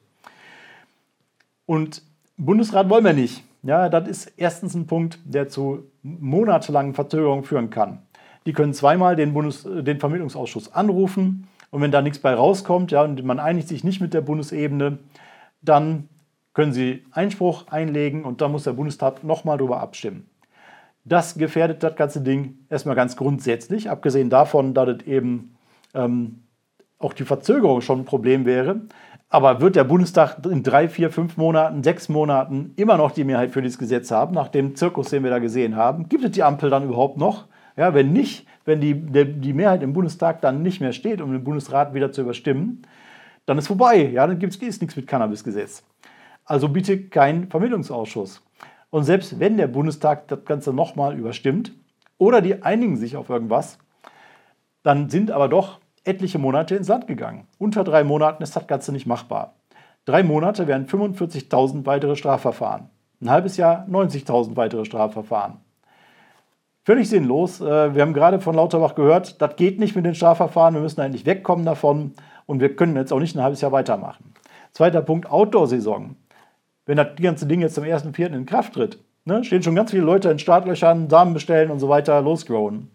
Und 1.66 2.02
Bundesrat 2.36 2.88
wollen 2.88 3.04
wir 3.04 3.12
nicht. 3.12 3.44
Ja, 3.62 3.88
das 3.88 4.08
ist 4.08 4.32
erstens 4.36 4.74
ein 4.74 4.86
Punkt, 4.86 5.20
der 5.24 5.48
zu 5.48 5.84
monatelangen 6.02 6.94
Verzögerungen 6.94 7.44
führen 7.44 7.70
kann. 7.70 8.02
Die 8.44 8.52
können 8.52 8.74
zweimal 8.74 9.14
den, 9.14 9.32
Bundes-, 9.32 9.62
den 9.62 10.00
Vermittlungsausschuss 10.00 10.72
anrufen 10.72 11.46
und 11.70 11.80
wenn 11.80 11.92
da 11.92 12.02
nichts 12.02 12.18
bei 12.18 12.34
rauskommt 12.34 12.90
ja, 12.90 13.02
und 13.02 13.24
man 13.24 13.38
einigt 13.38 13.68
sich 13.68 13.84
nicht 13.84 14.00
mit 14.00 14.14
der 14.14 14.20
Bundesebene, 14.20 14.98
dann 15.62 16.08
können 16.54 16.72
sie 16.72 17.04
Einspruch 17.12 17.68
einlegen 17.68 18.24
und 18.24 18.40
dann 18.40 18.52
muss 18.52 18.64
der 18.64 18.72
Bundestag 18.72 19.24
nochmal 19.24 19.58
darüber 19.58 19.80
abstimmen. 19.80 20.28
Das 21.04 21.36
gefährdet 21.36 21.82
das 21.82 21.96
ganze 21.96 22.20
Ding 22.20 22.58
erstmal 22.68 22.94
ganz 22.94 23.16
grundsätzlich, 23.16 23.88
abgesehen 23.88 24.28
davon, 24.28 24.74
dass 24.74 24.88
es 24.88 25.06
eben 25.06 25.56
ähm, 25.94 26.42
auch 26.98 27.12
die 27.12 27.24
Verzögerung 27.24 27.80
schon 27.80 28.00
ein 28.00 28.04
Problem 28.04 28.44
wäre. 28.44 28.82
Aber 29.34 29.62
wird 29.62 29.76
der 29.76 29.84
Bundestag 29.84 30.44
in 30.44 30.62
drei, 30.62 30.90
vier, 30.90 31.10
fünf 31.10 31.38
Monaten, 31.38 31.82
sechs 31.82 32.10
Monaten 32.10 32.74
immer 32.76 32.98
noch 32.98 33.12
die 33.12 33.24
Mehrheit 33.24 33.50
für 33.50 33.62
dieses 33.62 33.78
Gesetz 33.78 34.10
haben, 34.10 34.34
nach 34.34 34.48
dem 34.48 34.76
Zirkus, 34.76 35.08
den 35.08 35.22
wir 35.22 35.30
da 35.30 35.38
gesehen 35.38 35.74
haben? 35.74 36.06
Gibt 36.10 36.22
es 36.22 36.32
die 36.32 36.42
Ampel 36.42 36.68
dann 36.68 36.84
überhaupt 36.84 37.16
noch? 37.16 37.46
Ja, 37.74 37.94
wenn 37.94 38.12
nicht, 38.12 38.46
wenn 38.66 38.82
die, 38.82 38.92
der, 38.92 39.24
die 39.24 39.54
Mehrheit 39.54 39.82
im 39.82 39.94
Bundestag 39.94 40.42
dann 40.42 40.60
nicht 40.60 40.82
mehr 40.82 40.92
steht, 40.92 41.22
um 41.22 41.32
den 41.32 41.42
Bundesrat 41.42 41.94
wieder 41.94 42.12
zu 42.12 42.20
überstimmen, 42.20 42.82
dann 43.46 43.56
ist 43.56 43.68
vorbei. 43.68 44.06
Ja, 44.10 44.26
dann 44.26 44.38
gibt 44.38 44.52
es 44.52 44.60
nichts 44.60 44.96
mit 44.96 45.06
Cannabisgesetz. 45.06 45.82
Also 46.44 46.68
bitte 46.68 47.00
kein 47.08 47.48
Vermittlungsausschuss. 47.48 48.44
Und 48.90 49.04
selbst 49.04 49.40
wenn 49.40 49.56
der 49.56 49.68
Bundestag 49.68 50.28
das 50.28 50.44
Ganze 50.44 50.74
nochmal 50.74 51.18
überstimmt 51.18 51.72
oder 52.18 52.42
die 52.42 52.62
einigen 52.62 52.98
sich 52.98 53.16
auf 53.16 53.30
irgendwas, 53.30 53.78
dann 54.82 55.08
sind 55.08 55.30
aber 55.30 55.48
doch 55.48 55.80
etliche 56.04 56.38
Monate 56.38 56.76
ins 56.76 56.88
Land 56.88 57.06
gegangen. 57.06 57.46
Unter 57.58 57.84
drei 57.84 58.04
Monaten 58.04 58.42
ist 58.42 58.56
das 58.56 58.66
Ganze 58.66 58.92
nicht 58.92 59.06
machbar. 59.06 59.54
Drei 60.04 60.22
Monate 60.22 60.66
wären 60.66 60.86
45.000 60.86 61.86
weitere 61.86 62.16
Strafverfahren. 62.16 62.88
Ein 63.20 63.30
halbes 63.30 63.56
Jahr 63.56 63.86
90.000 63.88 64.56
weitere 64.56 64.84
Strafverfahren. 64.84 65.58
Völlig 66.84 67.08
sinnlos. 67.08 67.60
Äh, 67.60 67.94
wir 67.94 68.02
haben 68.02 68.12
gerade 68.12 68.40
von 68.40 68.56
Lauterbach 68.56 68.96
gehört, 68.96 69.40
das 69.40 69.54
geht 69.54 69.78
nicht 69.78 69.94
mit 69.94 70.04
den 70.04 70.16
Strafverfahren, 70.16 70.74
wir 70.74 70.80
müssen 70.80 71.00
eigentlich 71.00 71.26
wegkommen 71.26 71.64
davon. 71.64 72.14
und 72.46 72.60
wir 72.60 72.74
können 72.74 72.96
jetzt 72.96 73.12
auch 73.12 73.20
nicht 73.20 73.36
ein 73.36 73.42
halbes 73.42 73.60
Jahr 73.60 73.70
weitermachen. 73.70 74.34
Zweiter 74.72 75.00
Punkt, 75.00 75.30
Outdoor-Saison. 75.30 76.16
Wenn 76.86 76.96
das 76.96 77.08
ganze 77.20 77.46
Ding 77.46 77.60
jetzt 77.60 77.76
zum 77.76 77.84
1.4. 77.84 78.34
in 78.34 78.46
Kraft 78.46 78.74
tritt, 78.74 78.98
ne, 79.24 79.44
stehen 79.44 79.62
schon 79.62 79.76
ganz 79.76 79.92
viele 79.92 80.02
Leute 80.02 80.28
in 80.28 80.40
Startlöchern, 80.40 81.08
Samen 81.08 81.34
bestellen 81.34 81.70
und 81.70 81.78
so 81.78 81.88
weiter, 81.88 82.20
losgrowen. 82.20 82.90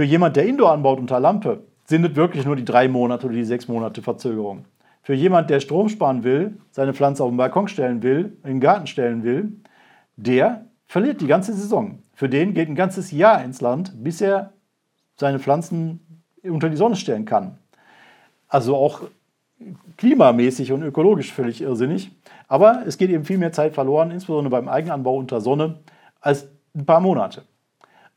Für 0.00 0.04
jemand, 0.04 0.34
der 0.34 0.46
Indoor 0.46 0.72
anbaut 0.72 0.98
unter 0.98 1.20
Lampe, 1.20 1.62
sind 1.84 2.06
es 2.06 2.16
wirklich 2.16 2.46
nur 2.46 2.56
die 2.56 2.64
drei 2.64 2.88
Monate 2.88 3.26
oder 3.26 3.34
die 3.34 3.44
sechs 3.44 3.68
Monate 3.68 4.00
Verzögerung. 4.00 4.64
Für 5.02 5.12
jemand, 5.12 5.50
der 5.50 5.60
Strom 5.60 5.90
sparen 5.90 6.24
will, 6.24 6.56
seine 6.70 6.94
Pflanze 6.94 7.22
auf 7.22 7.28
den 7.28 7.36
Balkon 7.36 7.68
stellen 7.68 8.02
will, 8.02 8.38
in 8.42 8.48
den 8.48 8.60
Garten 8.60 8.86
stellen 8.86 9.24
will, 9.24 9.60
der 10.16 10.64
verliert 10.86 11.20
die 11.20 11.26
ganze 11.26 11.52
Saison. 11.52 11.98
Für 12.14 12.30
den 12.30 12.54
geht 12.54 12.70
ein 12.70 12.76
ganzes 12.76 13.10
Jahr 13.10 13.44
ins 13.44 13.60
Land, 13.60 13.92
bis 14.02 14.22
er 14.22 14.54
seine 15.16 15.38
Pflanzen 15.38 16.22
unter 16.44 16.70
die 16.70 16.78
Sonne 16.78 16.96
stellen 16.96 17.26
kann. 17.26 17.58
Also 18.48 18.76
auch 18.76 19.02
klimamäßig 19.98 20.72
und 20.72 20.82
ökologisch 20.82 21.30
völlig 21.30 21.60
irrsinnig. 21.60 22.10
Aber 22.48 22.84
es 22.86 22.96
geht 22.96 23.10
eben 23.10 23.26
viel 23.26 23.36
mehr 23.36 23.52
Zeit 23.52 23.74
verloren, 23.74 24.12
insbesondere 24.12 24.50
beim 24.50 24.66
Eigenanbau 24.70 25.18
unter 25.18 25.42
Sonne, 25.42 25.80
als 26.22 26.48
ein 26.74 26.86
paar 26.86 27.00
Monate. 27.02 27.42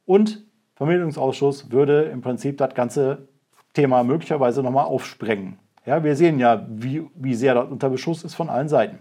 Und 0.05 0.45
Vermittlungsausschuss 0.75 1.71
würde 1.71 2.03
im 2.03 2.21
Prinzip 2.21 2.57
das 2.57 2.73
ganze 2.73 3.27
Thema 3.73 4.03
möglicherweise 4.03 4.63
nochmal 4.63 4.85
aufsprengen. 4.85 5.57
Ja, 5.85 6.03
wir 6.03 6.15
sehen 6.15 6.39
ja, 6.39 6.65
wie, 6.69 7.07
wie 7.15 7.35
sehr 7.35 7.55
das 7.55 7.69
unter 7.69 7.89
Beschuss 7.89 8.23
ist 8.23 8.35
von 8.35 8.49
allen 8.49 8.69
Seiten. 8.69 8.99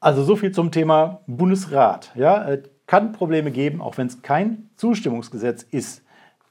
Also 0.00 0.22
so 0.22 0.36
viel 0.36 0.52
zum 0.52 0.70
Thema 0.70 1.20
Bundesrat. 1.26 2.12
Ja, 2.14 2.48
es 2.48 2.68
kann 2.86 3.12
Probleme 3.12 3.50
geben, 3.50 3.80
auch 3.80 3.98
wenn 3.98 4.06
es 4.06 4.22
kein 4.22 4.68
Zustimmungsgesetz 4.76 5.62
ist. 5.62 6.04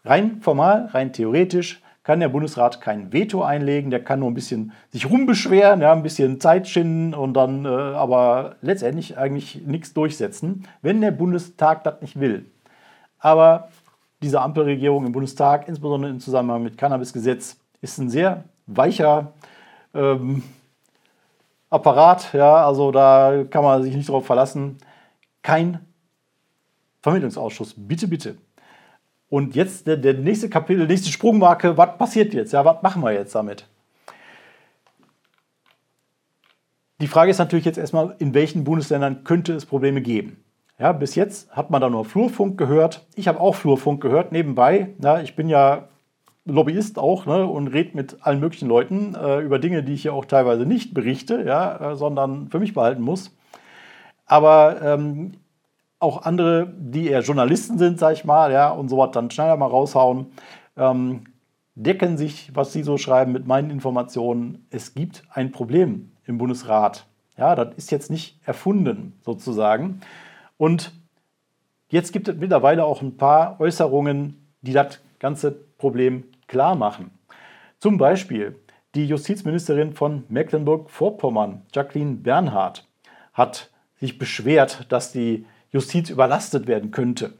Rein 0.04 0.42
formal, 0.42 0.88
rein 0.88 1.14
theoretisch 1.14 1.82
kann 2.04 2.22
der 2.22 2.30
Bundesrat 2.30 2.80
kein 2.80 3.12
Veto 3.12 3.44
einlegen, 3.44 3.92
der 3.92 4.02
kann 4.02 4.22
nur 4.22 4.32
ein 4.32 4.34
bisschen 4.34 4.72
sich 4.92 5.10
rumbeschweren, 5.10 5.82
ja, 5.82 5.92
ein 5.92 6.04
bisschen 6.04 6.40
Zeit 6.40 6.66
schinden 6.68 7.14
und 7.14 7.34
dann 7.34 7.66
äh, 7.66 7.68
aber 7.68 8.56
letztendlich 8.62 9.18
eigentlich 9.18 9.62
nichts 9.66 9.94
durchsetzen, 9.94 10.64
wenn 10.82 11.02
der 11.02 11.12
Bundestag 11.12 11.84
das 11.84 12.00
nicht 12.02 12.18
will. 12.18 12.46
Aber 13.20 13.70
diese 14.22 14.42
Ampelregierung 14.42 15.06
im 15.06 15.12
Bundestag, 15.12 15.68
insbesondere 15.68 16.12
im 16.12 16.20
Zusammenhang 16.20 16.64
mit 16.64 16.78
Cannabisgesetz, 16.78 17.58
ist 17.82 17.98
ein 17.98 18.10
sehr 18.10 18.44
weicher 18.66 19.34
ähm, 19.94 20.44
Apparat. 21.70 22.34
Ja, 22.34 22.66
also 22.66 22.92
da 22.92 23.44
kann 23.50 23.64
man 23.64 23.84
sich 23.84 23.96
nicht 23.96 24.10
darauf 24.10 24.26
verlassen. 24.26 24.78
Kein 25.42 25.80
Vermittlungsausschuss, 27.02 27.74
bitte, 27.78 28.08
bitte. 28.08 28.38
Und 29.30 29.56
jetzt 29.56 29.88
der, 29.88 29.98
der 29.98 30.14
nächste 30.14 30.50
Kapitel, 30.50 30.88
nächste 30.88 31.10
Sprungmarke, 31.12 31.78
was 31.78 31.98
passiert 31.98 32.34
jetzt? 32.34 32.54
Ja, 32.54 32.64
was 32.64 32.82
machen 32.82 33.04
wir 33.04 33.12
jetzt 33.12 33.36
damit? 33.36 33.68
Die 37.00 37.08
Frage 37.08 37.30
ist 37.30 37.38
natürlich 37.38 37.66
jetzt 37.66 37.78
erstmal, 37.78 38.16
in 38.20 38.34
welchen 38.34 38.64
Bundesländern 38.64 39.24
könnte 39.24 39.54
es 39.54 39.66
Probleme 39.66 40.02
geben? 40.02 40.44
Ja, 40.80 40.92
bis 40.92 41.16
jetzt 41.16 41.50
hat 41.56 41.72
man 41.72 41.82
da 41.82 41.90
nur 41.90 42.06
Flurfunk 42.06 42.58
gehört. 42.58 43.08
Ich 43.16 43.28
habe 43.28 43.40
auch 43.40 43.56
Flurfunk 43.56 44.00
gehört 44.00 44.32
nebenbei. 44.32 44.94
Ja, 45.02 45.20
ich 45.20 45.36
bin 45.36 45.50
ja 45.50 45.88
Lobbyist 46.46 47.00
auch 47.00 47.26
ne, 47.26 47.48
und 47.48 47.68
rede 47.70 47.96
mit 47.96 48.18
allen 48.22 48.40
möglichen 48.40 48.68
Leuten 48.68 49.16
äh, 49.16 49.40
über 49.40 49.58
Dinge, 49.58 49.84
die 49.84 49.94
ich 49.94 50.04
ja 50.04 50.12
auch 50.12 50.26
teilweise 50.26 50.68
nicht 50.68 50.94
berichte, 50.94 51.44
ja, 51.46 51.94
äh, 51.94 51.96
sondern 51.96 52.50
für 52.50 52.60
mich 52.60 52.76
behalten 52.76 53.02
muss. 53.02 53.36
Aber 54.28 54.82
ähm, 54.84 55.34
auch 56.00 56.24
andere, 56.24 56.72
die 56.78 57.08
eher 57.08 57.22
Journalisten 57.22 57.80
sind, 57.80 57.98
sag 57.98 58.14
ich 58.14 58.24
mal, 58.24 58.52
ja, 58.52 58.70
und 58.70 58.90
so 58.90 59.00
was 59.00 59.12
dann 59.12 59.32
schneller 59.32 59.58
mal 59.58 59.66
raushauen, 59.66 60.28
ähm, 60.78 61.24
decken 61.74 62.18
sich, 62.18 62.52
was 62.54 62.72
sie 62.72 62.84
so 62.84 63.00
schreiben, 63.00 63.32
mit 63.32 63.48
meinen 63.48 63.72
Informationen. 63.72 64.68
Es 64.70 64.94
gibt 64.94 65.24
ein 65.32 65.52
Problem 65.52 66.12
im 66.26 66.38
Bundesrat. 66.38 67.08
Ja, 67.36 67.56
das 67.56 67.76
ist 67.78 67.92
jetzt 67.92 68.12
nicht 68.12 68.40
erfunden, 68.46 69.14
sozusagen. 69.24 70.02
Und 70.58 70.92
jetzt 71.90 72.12
gibt 72.14 72.28
es 72.28 72.36
mittlerweile 72.36 72.86
auch 72.86 73.02
ein 73.02 73.18
paar 73.18 73.60
Äußerungen, 73.60 74.48
die 74.62 74.74
das 74.74 75.00
ganze 75.20 75.52
Problem 75.52 76.26
klar 76.48 76.76
machen. 76.76 77.12
Zum 77.80 77.98
Beispiel 77.98 78.56
die 78.96 79.06
Justizministerin 79.06 79.94
von 79.94 80.24
Mecklenburg-Vorpommern, 80.30 81.62
Jacqueline 81.74 82.16
Bernhard, 82.16 82.88
hat 83.34 83.70
sich 84.00 84.18
beschwert, 84.18 84.92
dass 84.92 85.12
die 85.12 85.46
Justiz 85.72 86.10
überlastet 86.10 86.68
werden 86.68 86.92
könnte. 86.92 87.34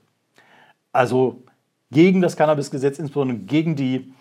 Also 0.92 1.44
gegen 1.92 2.22
das 2.22 2.38
Cannabisgesetz, 2.38 3.00
insbesondere 3.00 3.40
gegen 3.40 3.76
die 3.76 4.14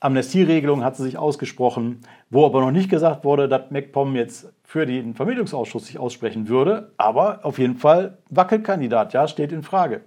Amnestieregelung 0.00 0.84
hat 0.84 0.96
sie 0.96 1.02
sich 1.02 1.18
ausgesprochen, 1.18 2.00
wo 2.30 2.46
aber 2.46 2.60
noch 2.60 2.70
nicht 2.70 2.88
gesagt 2.88 3.24
wurde, 3.24 3.48
dass 3.48 3.70
MacPom 3.70 4.14
jetzt 4.16 4.52
für 4.68 4.84
den 4.84 5.14
Vermittlungsausschuss 5.14 5.86
sich 5.86 5.98
aussprechen 5.98 6.46
würde, 6.46 6.92
aber 6.98 7.40
auf 7.42 7.58
jeden 7.58 7.76
Fall 7.76 8.18
Wackelkandidat, 8.28 9.14
ja, 9.14 9.26
steht 9.26 9.50
in 9.50 9.62
Frage. 9.62 10.02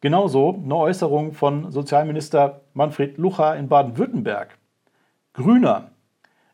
Genauso 0.00 0.58
eine 0.64 0.74
Äußerung 0.74 1.34
von 1.34 1.70
Sozialminister 1.70 2.62
Manfred 2.72 3.18
Lucha 3.18 3.54
in 3.56 3.68
Baden-Württemberg. 3.68 4.56
Grüner. 5.34 5.90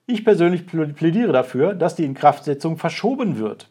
Ich 0.07 0.25
persönlich 0.25 0.67
plädiere 0.67 1.31
dafür, 1.31 1.75
dass 1.75 1.95
die 1.95 2.05
Inkraftsetzung 2.05 2.79
verschoben 2.79 3.39
wird. 3.39 3.71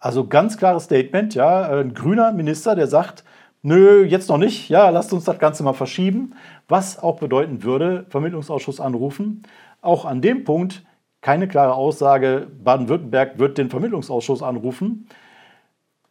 Also 0.00 0.26
ganz 0.26 0.58
klares 0.58 0.86
Statement, 0.86 1.36
ja, 1.36 1.70
ein 1.70 1.94
grüner 1.94 2.32
Minister, 2.32 2.74
der 2.74 2.88
sagt, 2.88 3.22
nö, 3.62 4.04
jetzt 4.04 4.28
noch 4.28 4.38
nicht, 4.38 4.68
ja, 4.70 4.88
lasst 4.88 5.12
uns 5.12 5.22
das 5.22 5.38
Ganze 5.38 5.62
mal 5.62 5.72
verschieben, 5.72 6.34
was 6.66 6.98
auch 6.98 7.20
bedeuten 7.20 7.62
würde, 7.62 8.06
Vermittlungsausschuss 8.08 8.80
anrufen. 8.80 9.44
Auch 9.82 10.04
an 10.04 10.20
dem 10.20 10.42
Punkt 10.42 10.82
keine 11.24 11.48
klare 11.48 11.72
Aussage, 11.72 12.48
Baden-Württemberg 12.62 13.38
wird 13.38 13.56
den 13.56 13.70
Vermittlungsausschuss 13.70 14.42
anrufen, 14.42 15.08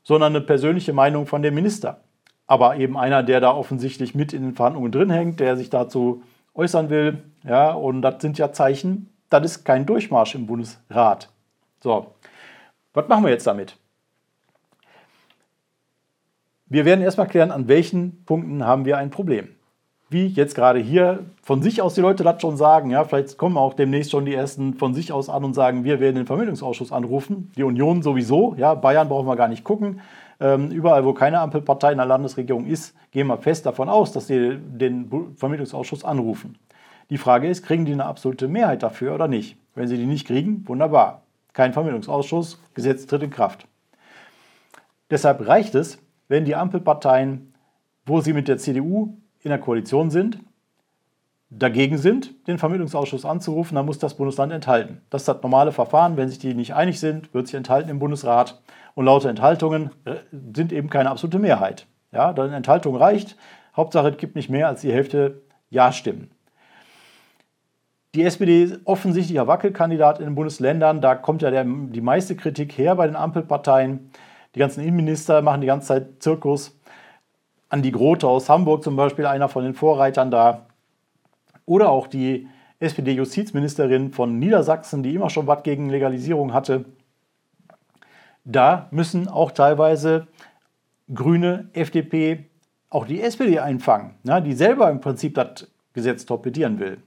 sondern 0.01 0.35
eine 0.35 0.43
persönliche 0.43 0.91
Meinung 0.91 1.27
von 1.27 1.43
dem 1.43 1.53
Minister. 1.53 2.01
Aber 2.47 2.77
eben 2.77 2.97
einer, 2.97 3.21
der 3.21 3.39
da 3.39 3.53
offensichtlich 3.53 4.15
mit 4.15 4.33
in 4.33 4.41
den 4.41 4.55
Verhandlungen 4.55 4.91
drin 4.91 5.11
hängt, 5.11 5.39
der 5.39 5.55
sich 5.55 5.69
dazu 5.69 6.23
äußern 6.55 6.89
will. 6.89 7.21
Ja, 7.43 7.73
und 7.73 8.01
das 8.01 8.23
sind 8.23 8.39
ja 8.39 8.51
Zeichen, 8.53 9.07
das 9.29 9.45
ist 9.45 9.63
kein 9.65 9.85
Durchmarsch 9.85 10.33
im 10.33 10.47
Bundesrat. 10.47 11.29
So, 11.79 12.15
was 12.95 13.07
machen 13.07 13.23
wir 13.23 13.31
jetzt 13.31 13.45
damit? 13.45 13.77
Wir 16.65 16.85
werden 16.85 17.01
erstmal 17.01 17.27
klären, 17.27 17.51
an 17.51 17.67
welchen 17.67 18.25
Punkten 18.25 18.65
haben 18.65 18.85
wir 18.85 18.97
ein 18.97 19.11
Problem. 19.11 19.49
Wie 20.13 20.27
jetzt 20.27 20.53
gerade 20.53 20.77
hier 20.77 21.25
von 21.41 21.63
sich 21.63 21.81
aus 21.81 21.95
die 21.95 22.01
Leute 22.01 22.23
das 22.23 22.39
schon 22.39 22.55
sagen, 22.55 22.91
ja, 22.91 23.03
vielleicht 23.03 23.35
kommen 23.39 23.57
auch 23.57 23.73
demnächst 23.73 24.11
schon 24.11 24.25
die 24.25 24.35
ersten 24.35 24.75
von 24.75 24.93
sich 24.93 25.11
aus 25.11 25.27
an 25.27 25.43
und 25.43 25.55
sagen, 25.55 25.85
wir 25.85 25.99
werden 25.99 26.17
den 26.17 26.27
Vermittlungsausschuss 26.27 26.91
anrufen. 26.91 27.51
Die 27.57 27.63
Union 27.63 28.03
sowieso, 28.03 28.53
ja, 28.55 28.75
Bayern 28.75 29.09
brauchen 29.09 29.25
wir 29.25 29.35
gar 29.35 29.47
nicht 29.47 29.63
gucken. 29.63 30.01
Ähm, 30.39 30.69
überall, 30.69 31.03
wo 31.03 31.13
keine 31.13 31.39
Ampelpartei 31.39 31.93
in 31.93 31.97
der 31.97 32.05
Landesregierung 32.05 32.67
ist, 32.67 32.95
gehen 33.09 33.25
wir 33.25 33.39
fest 33.39 33.65
davon 33.65 33.89
aus, 33.89 34.11
dass 34.11 34.27
sie 34.27 34.59
den 34.59 35.09
Vermittlungsausschuss 35.35 36.05
anrufen. 36.05 36.59
Die 37.09 37.17
Frage 37.17 37.49
ist, 37.49 37.65
kriegen 37.65 37.85
die 37.85 37.93
eine 37.93 38.05
absolute 38.05 38.47
Mehrheit 38.47 38.83
dafür 38.83 39.15
oder 39.15 39.27
nicht? 39.27 39.57
Wenn 39.73 39.87
sie 39.87 39.97
die 39.97 40.05
nicht 40.05 40.27
kriegen, 40.27 40.63
wunderbar. 40.67 41.23
Kein 41.53 41.73
Vermittlungsausschuss, 41.73 42.61
Gesetz 42.75 43.07
tritt 43.07 43.23
in 43.23 43.31
Kraft. 43.31 43.65
Deshalb 45.09 45.47
reicht 45.47 45.73
es, 45.73 45.97
wenn 46.27 46.45
die 46.45 46.55
Ampelparteien, 46.55 47.55
wo 48.05 48.21
sie 48.21 48.33
mit 48.33 48.47
der 48.47 48.59
CDU 48.59 49.17
in 49.43 49.49
der 49.49 49.59
Koalition 49.59 50.09
sind, 50.09 50.39
dagegen 51.49 51.97
sind, 51.97 52.47
den 52.47 52.57
Vermittlungsausschuss 52.57 53.25
anzurufen, 53.25 53.75
dann 53.75 53.85
muss 53.85 53.99
das 53.99 54.15
Bundesland 54.15 54.51
enthalten. 54.51 55.01
Das 55.09 55.23
ist 55.23 55.27
das 55.27 55.41
normale 55.41 55.71
Verfahren. 55.71 56.17
Wenn 56.17 56.29
sich 56.29 56.39
die 56.39 56.53
nicht 56.53 56.73
einig 56.73 56.99
sind, 56.99 57.33
wird 57.33 57.47
sich 57.47 57.55
enthalten 57.55 57.89
im 57.89 57.99
Bundesrat. 57.99 58.61
Und 58.95 59.05
lauter 59.05 59.29
Enthaltungen 59.29 59.91
äh, 60.05 60.15
sind 60.53 60.71
eben 60.71 60.89
keine 60.89 61.09
absolute 61.09 61.39
Mehrheit. 61.39 61.85
Ja, 62.11 62.33
dann 62.33 62.53
Enthaltung 62.53 62.95
reicht. 62.95 63.35
Hauptsache, 63.75 64.09
es 64.09 64.17
gibt 64.17 64.35
nicht 64.35 64.49
mehr 64.49 64.67
als 64.67 64.81
die 64.81 64.91
Hälfte 64.91 65.41
Ja-Stimmen. 65.69 66.31
Die 68.15 68.23
SPD 68.23 68.63
ist 68.63 68.81
offensichtlicher 68.85 69.47
Wackelkandidat 69.47 70.19
in 70.19 70.25
den 70.25 70.35
Bundesländern. 70.35 71.01
Da 71.01 71.15
kommt 71.15 71.41
ja 71.41 71.49
der, 71.49 71.63
die 71.65 72.01
meiste 72.01 72.35
Kritik 72.35 72.77
her 72.77 72.95
bei 72.95 73.07
den 73.07 73.15
Ampelparteien. 73.15 74.11
Die 74.53 74.59
ganzen 74.59 74.81
Innenminister 74.81 75.41
machen 75.41 75.61
die 75.61 75.67
ganze 75.67 75.87
Zeit 75.87 76.07
Zirkus. 76.21 76.79
Andi 77.73 77.89
Grote 77.89 78.27
aus 78.27 78.49
Hamburg 78.49 78.83
zum 78.83 78.95
Beispiel, 78.95 79.25
einer 79.25 79.49
von 79.49 79.63
den 79.63 79.73
Vorreitern 79.73 80.29
da. 80.29 80.67
Oder 81.65 81.89
auch 81.89 82.05
die 82.05 82.47
SPD-Justizministerin 82.79 84.11
von 84.11 84.37
Niedersachsen, 84.37 85.01
die 85.01 85.15
immer 85.15 85.31
schon 85.31 85.47
was 85.47 85.63
gegen 85.63 85.89
Legalisierung 85.89 86.53
hatte. 86.53 86.85
Da 88.45 88.89
müssen 88.91 89.27
auch 89.27 89.49
teilweise 89.49 90.27
Grüne, 91.11 91.69
FDP, 91.73 92.45
auch 92.91 93.07
die 93.07 93.23
SPD 93.23 93.57
einfangen, 93.57 94.13
ja, 94.23 94.39
die 94.39 94.53
selber 94.53 94.91
im 94.91 95.01
Prinzip 95.01 95.33
das 95.33 95.67
Gesetz 95.93 96.27
torpedieren 96.27 96.77
will. 96.77 96.99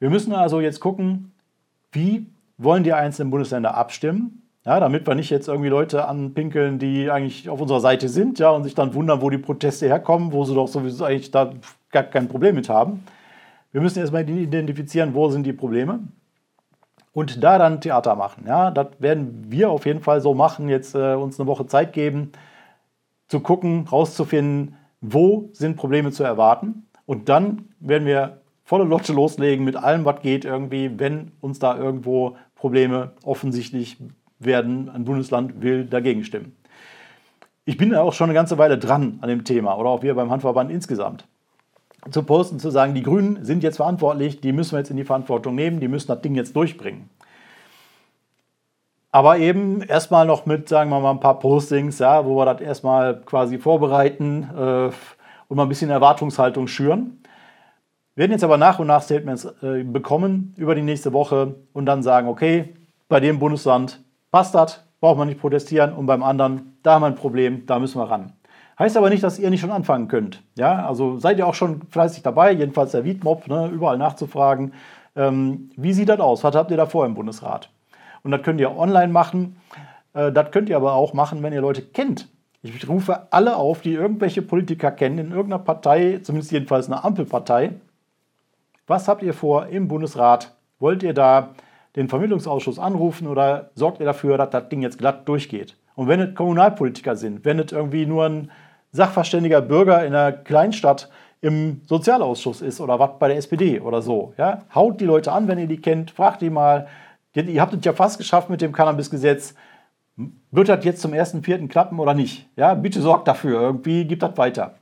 Wir 0.00 0.10
müssen 0.10 0.32
also 0.32 0.60
jetzt 0.60 0.80
gucken, 0.80 1.32
wie 1.92 2.26
wollen 2.58 2.82
die 2.82 2.92
einzelnen 2.92 3.30
Bundesländer 3.30 3.76
abstimmen 3.76 4.43
ja, 4.64 4.80
damit 4.80 5.06
wir 5.06 5.14
nicht 5.14 5.30
jetzt 5.30 5.48
irgendwie 5.48 5.68
Leute 5.68 6.08
anpinkeln, 6.08 6.78
die 6.78 7.10
eigentlich 7.10 7.48
auf 7.48 7.60
unserer 7.60 7.80
Seite 7.80 8.08
sind, 8.08 8.38
ja, 8.38 8.50
und 8.50 8.64
sich 8.64 8.74
dann 8.74 8.94
wundern, 8.94 9.20
wo 9.20 9.28
die 9.28 9.38
Proteste 9.38 9.86
herkommen, 9.86 10.32
wo 10.32 10.44
sie 10.44 10.54
doch 10.54 10.68
sowieso 10.68 11.04
eigentlich 11.04 11.30
da 11.30 11.52
gar 11.90 12.04
kein 12.04 12.28
Problem 12.28 12.54
mit 12.54 12.68
haben. 12.68 13.04
Wir 13.72 13.80
müssen 13.80 13.98
erstmal 13.98 14.28
identifizieren, 14.28 15.14
wo 15.14 15.28
sind 15.28 15.44
die 15.44 15.52
Probleme 15.52 16.00
und 17.12 17.42
da 17.42 17.58
dann 17.58 17.80
Theater 17.80 18.16
machen. 18.16 18.44
Ja, 18.46 18.70
das 18.70 18.88
werden 18.98 19.46
wir 19.48 19.70
auf 19.70 19.84
jeden 19.84 20.00
Fall 20.00 20.20
so 20.20 20.34
machen, 20.34 20.68
jetzt 20.68 20.94
äh, 20.94 21.14
uns 21.14 21.38
eine 21.38 21.46
Woche 21.46 21.66
Zeit 21.66 21.92
geben, 21.92 22.32
zu 23.28 23.40
gucken, 23.40 23.86
rauszufinden, 23.90 24.76
wo 25.00 25.48
sind 25.52 25.76
Probleme 25.76 26.10
zu 26.10 26.24
erwarten. 26.24 26.86
Und 27.06 27.28
dann 27.28 27.68
werden 27.80 28.06
wir 28.06 28.40
volle 28.64 28.84
Lotte 28.84 29.12
loslegen 29.12 29.64
mit 29.64 29.76
allem, 29.76 30.04
was 30.04 30.22
geht 30.22 30.44
irgendwie, 30.44 30.98
wenn 30.98 31.32
uns 31.40 31.58
da 31.58 31.76
irgendwo 31.76 32.36
Probleme 32.54 33.12
offensichtlich 33.22 33.98
werden, 34.38 34.88
ein 34.88 35.04
Bundesland 35.04 35.62
will 35.62 35.84
dagegen 35.84 36.24
stimmen. 36.24 36.56
Ich 37.64 37.76
bin 37.76 37.94
auch 37.94 38.12
schon 38.12 38.26
eine 38.26 38.34
ganze 38.34 38.58
Weile 38.58 38.78
dran 38.78 39.18
an 39.22 39.28
dem 39.28 39.44
Thema 39.44 39.78
oder 39.78 39.88
auch 39.90 40.02
wir 40.02 40.14
beim 40.14 40.30
Handverband 40.30 40.70
insgesamt. 40.70 41.26
Zu 42.10 42.22
posten, 42.22 42.58
zu 42.58 42.70
sagen, 42.70 42.94
die 42.94 43.02
Grünen 43.02 43.42
sind 43.44 43.62
jetzt 43.62 43.76
verantwortlich, 43.76 44.40
die 44.40 44.52
müssen 44.52 44.72
wir 44.72 44.80
jetzt 44.80 44.90
in 44.90 44.98
die 44.98 45.04
Verantwortung 45.04 45.54
nehmen, 45.54 45.80
die 45.80 45.88
müssen 45.88 46.08
das 46.08 46.20
Ding 46.20 46.34
jetzt 46.34 46.54
durchbringen. 46.54 47.08
Aber 49.10 49.38
eben 49.38 49.80
erstmal 49.80 50.26
noch 50.26 50.44
mit, 50.44 50.68
sagen 50.68 50.90
wir 50.90 51.00
mal, 51.00 51.12
ein 51.12 51.20
paar 51.20 51.38
Postings, 51.38 52.00
ja, 52.00 52.26
wo 52.26 52.36
wir 52.36 52.44
das 52.44 52.60
erstmal 52.60 53.20
quasi 53.22 53.58
vorbereiten 53.58 54.50
äh, 54.54 54.90
und 55.48 55.56
mal 55.56 55.62
ein 55.62 55.68
bisschen 55.68 55.88
Erwartungshaltung 55.88 56.66
schüren. 56.66 57.22
Wir 58.14 58.22
werden 58.22 58.32
jetzt 58.32 58.44
aber 58.44 58.58
nach 58.58 58.78
und 58.78 58.88
nach 58.88 59.02
Statements 59.02 59.46
äh, 59.62 59.84
bekommen 59.84 60.52
über 60.58 60.74
die 60.74 60.82
nächste 60.82 61.12
Woche 61.12 61.54
und 61.72 61.86
dann 61.86 62.02
sagen, 62.02 62.28
okay, 62.28 62.74
bei 63.08 63.20
dem 63.20 63.38
Bundesland 63.38 64.03
das, 64.52 64.84
braucht 65.00 65.18
man 65.18 65.28
nicht 65.28 65.40
protestieren 65.40 65.92
und 65.92 66.06
beim 66.06 66.22
anderen, 66.22 66.76
da 66.82 66.94
haben 66.94 67.02
wir 67.02 67.06
ein 67.06 67.14
Problem, 67.14 67.66
da 67.66 67.78
müssen 67.78 67.98
wir 67.98 68.10
ran. 68.10 68.32
Heißt 68.78 68.96
aber 68.96 69.08
nicht, 69.08 69.22
dass 69.22 69.38
ihr 69.38 69.50
nicht 69.50 69.60
schon 69.60 69.70
anfangen 69.70 70.08
könnt. 70.08 70.42
Ja, 70.56 70.86
also 70.86 71.18
seid 71.18 71.38
ihr 71.38 71.46
auch 71.46 71.54
schon 71.54 71.82
fleißig 71.90 72.22
dabei, 72.22 72.52
jedenfalls 72.52 72.90
der 72.92 73.04
Wiedmob, 73.04 73.46
ne, 73.46 73.68
überall 73.68 73.98
nachzufragen. 73.98 74.72
Ähm, 75.14 75.70
wie 75.76 75.92
sieht 75.92 76.08
das 76.08 76.18
aus? 76.18 76.42
Was 76.42 76.56
habt 76.56 76.70
ihr 76.72 76.76
da 76.76 76.86
vor 76.86 77.06
im 77.06 77.14
Bundesrat? 77.14 77.70
Und 78.24 78.32
das 78.32 78.42
könnt 78.42 78.60
ihr 78.60 78.76
online 78.76 79.12
machen. 79.12 79.56
Äh, 80.14 80.32
das 80.32 80.50
könnt 80.50 80.68
ihr 80.68 80.76
aber 80.76 80.94
auch 80.94 81.12
machen, 81.12 81.42
wenn 81.42 81.52
ihr 81.52 81.60
Leute 81.60 81.82
kennt. 81.82 82.28
Ich 82.62 82.88
rufe 82.88 83.28
alle 83.30 83.56
auf, 83.56 83.82
die 83.82 83.92
irgendwelche 83.92 84.42
Politiker 84.42 84.90
kennen, 84.90 85.18
in 85.18 85.30
irgendeiner 85.30 85.62
Partei, 85.62 86.20
zumindest 86.22 86.50
jedenfalls 86.50 86.86
eine 86.86 87.04
Ampelpartei. 87.04 87.74
Was 88.86 89.06
habt 89.06 89.22
ihr 89.22 89.34
vor 89.34 89.66
im 89.66 89.86
Bundesrat? 89.86 90.54
Wollt 90.80 91.02
ihr 91.02 91.14
da 91.14 91.50
den 91.96 92.08
Vermittlungsausschuss 92.08 92.78
anrufen 92.78 93.28
oder 93.28 93.70
sorgt 93.74 94.00
ihr 94.00 94.06
dafür, 94.06 94.36
dass 94.38 94.50
das 94.50 94.68
Ding 94.68 94.82
jetzt 94.82 94.98
glatt 94.98 95.28
durchgeht? 95.28 95.76
Und 95.94 96.08
wenn 96.08 96.20
es 96.20 96.34
Kommunalpolitiker 96.34 97.16
sind, 97.16 97.44
wenn 97.44 97.58
es 97.58 97.72
irgendwie 97.72 98.06
nur 98.06 98.24
ein 98.24 98.50
sachverständiger 98.90 99.60
Bürger 99.60 100.04
in 100.04 100.14
einer 100.14 100.32
Kleinstadt 100.32 101.08
im 101.40 101.82
Sozialausschuss 101.86 102.62
ist 102.62 102.80
oder 102.80 102.98
was 102.98 103.18
bei 103.18 103.28
der 103.28 103.36
SPD 103.36 103.80
oder 103.80 104.02
so, 104.02 104.34
ja, 104.38 104.62
haut 104.74 105.00
die 105.00 105.04
Leute 105.04 105.30
an, 105.30 105.46
wenn 105.46 105.58
ihr 105.58 105.66
die 105.66 105.80
kennt, 105.80 106.10
fragt 106.10 106.42
die 106.42 106.50
mal, 106.50 106.88
ihr 107.34 107.60
habt 107.60 107.74
es 107.74 107.84
ja 107.84 107.92
fast 107.92 108.18
geschafft 108.18 108.50
mit 108.50 108.60
dem 108.60 108.72
Cannabisgesetz, 108.72 109.54
wird 110.50 110.68
das 110.68 110.84
jetzt 110.84 111.02
zum 111.02 111.12
1.4. 111.12 111.68
klappen 111.68 111.98
oder 111.98 112.14
nicht? 112.14 112.48
Ja, 112.56 112.74
bitte 112.74 113.00
sorgt 113.02 113.28
dafür, 113.28 113.60
irgendwie 113.60 114.04
gibt 114.04 114.22
das 114.22 114.36
weiter. 114.36 114.76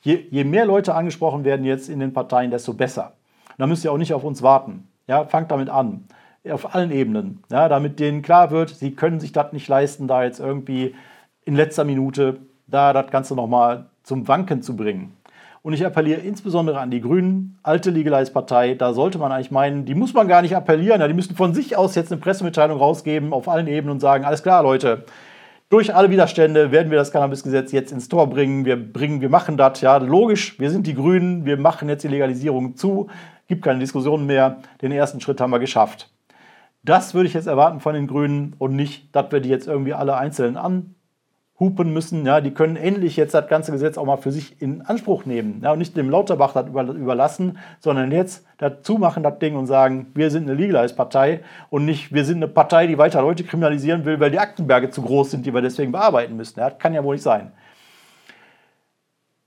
Je, 0.00 0.26
je, 0.30 0.44
mehr 0.44 0.64
Leute 0.64 0.94
angesprochen 0.94 1.44
werden 1.44 1.66
jetzt 1.66 1.88
in 1.88 1.98
den 1.98 2.12
Parteien, 2.12 2.52
desto 2.52 2.72
besser. 2.72 3.14
Da 3.58 3.66
müsst 3.66 3.84
ihr 3.84 3.90
auch 3.90 3.98
nicht 3.98 4.14
auf 4.14 4.22
uns 4.22 4.42
warten. 4.42 4.88
Ja, 5.08 5.24
fangt 5.24 5.50
damit 5.50 5.68
an 5.68 6.06
auf 6.50 6.74
allen 6.74 6.90
Ebenen, 6.90 7.42
ja, 7.50 7.68
damit 7.68 7.98
denen 7.98 8.22
klar 8.22 8.50
wird, 8.50 8.70
sie 8.70 8.92
können 8.92 9.20
sich 9.20 9.32
das 9.32 9.52
nicht 9.52 9.68
leisten, 9.68 10.08
da 10.08 10.24
jetzt 10.24 10.40
irgendwie 10.40 10.94
in 11.44 11.54
letzter 11.54 11.84
Minute 11.84 12.38
da 12.66 12.92
das 12.92 13.10
Ganze 13.10 13.34
nochmal 13.34 13.86
zum 14.02 14.26
Wanken 14.28 14.62
zu 14.62 14.76
bringen. 14.76 15.16
Und 15.62 15.72
ich 15.72 15.84
appelliere 15.84 16.20
insbesondere 16.20 16.78
an 16.78 16.92
die 16.92 17.00
Grünen, 17.00 17.58
alte 17.64 17.90
Legalize-Partei. 17.90 18.74
Da 18.74 18.92
sollte 18.92 19.18
man 19.18 19.32
eigentlich 19.32 19.50
meinen, 19.50 19.84
die 19.84 19.96
muss 19.96 20.14
man 20.14 20.28
gar 20.28 20.40
nicht 20.42 20.54
appellieren. 20.54 21.00
Ja, 21.00 21.08
die 21.08 21.14
müssen 21.14 21.34
von 21.34 21.54
sich 21.54 21.76
aus 21.76 21.96
jetzt 21.96 22.12
eine 22.12 22.20
Pressemitteilung 22.20 22.78
rausgeben 22.78 23.32
auf 23.32 23.48
allen 23.48 23.66
Ebenen 23.66 23.90
und 23.90 24.00
sagen: 24.00 24.24
Alles 24.24 24.44
klar, 24.44 24.62
Leute, 24.62 25.04
durch 25.68 25.92
alle 25.92 26.08
Widerstände 26.08 26.70
werden 26.70 26.92
wir 26.92 26.98
das 26.98 27.10
Cannabisgesetz 27.10 27.72
jetzt 27.72 27.90
ins 27.90 28.08
Tor 28.08 28.30
bringen. 28.30 28.64
Wir, 28.64 28.76
bringen, 28.76 29.20
wir 29.20 29.28
machen 29.28 29.56
das. 29.56 29.80
Ja, 29.80 29.96
logisch, 29.96 30.56
wir 30.60 30.70
sind 30.70 30.86
die 30.86 30.94
Grünen, 30.94 31.44
wir 31.44 31.56
machen 31.56 31.88
jetzt 31.88 32.04
die 32.04 32.08
Legalisierung 32.08 32.76
zu. 32.76 33.08
Gibt 33.48 33.64
keine 33.64 33.80
Diskussion 33.80 34.24
mehr. 34.24 34.58
Den 34.82 34.92
ersten 34.92 35.20
Schritt 35.20 35.40
haben 35.40 35.50
wir 35.50 35.58
geschafft. 35.58 36.08
Das 36.86 37.14
würde 37.14 37.26
ich 37.26 37.34
jetzt 37.34 37.48
erwarten 37.48 37.80
von 37.80 37.94
den 37.94 38.06
Grünen 38.06 38.54
und 38.58 38.76
nicht, 38.76 39.14
dass 39.14 39.32
wir 39.32 39.40
die 39.40 39.48
jetzt 39.48 39.66
irgendwie 39.66 39.92
alle 39.92 40.16
einzeln 40.16 40.56
anhupen 40.56 41.92
müssen. 41.92 42.24
Ja, 42.24 42.40
die 42.40 42.52
können 42.52 42.76
endlich 42.76 43.16
jetzt 43.16 43.34
das 43.34 43.48
ganze 43.48 43.72
Gesetz 43.72 43.98
auch 43.98 44.04
mal 44.04 44.18
für 44.18 44.30
sich 44.30 44.62
in 44.62 44.82
Anspruch 44.82 45.24
nehmen 45.24 45.62
ja, 45.64 45.72
und 45.72 45.80
nicht 45.80 45.96
dem 45.96 46.08
Lauterbach 46.08 46.52
das 46.52 46.68
überlassen, 46.68 47.58
sondern 47.80 48.12
jetzt 48.12 48.46
dazu 48.58 48.98
machen 48.98 49.24
das 49.24 49.40
Ding 49.40 49.56
und 49.56 49.66
sagen, 49.66 50.12
wir 50.14 50.30
sind 50.30 50.44
eine 50.48 50.54
Legalize-Partei 50.54 51.40
und 51.70 51.84
nicht, 51.84 52.14
wir 52.14 52.24
sind 52.24 52.36
eine 52.36 52.48
Partei, 52.48 52.86
die 52.86 52.98
weiter 52.98 53.20
Leute 53.20 53.42
kriminalisieren 53.42 54.04
will, 54.04 54.20
weil 54.20 54.30
die 54.30 54.38
Aktenberge 54.38 54.90
zu 54.90 55.02
groß 55.02 55.32
sind, 55.32 55.44
die 55.44 55.52
wir 55.52 55.62
deswegen 55.62 55.90
bearbeiten 55.90 56.36
müssen. 56.36 56.60
Ja, 56.60 56.70
das 56.70 56.78
kann 56.78 56.94
ja 56.94 57.02
wohl 57.02 57.16
nicht 57.16 57.24
sein. 57.24 57.52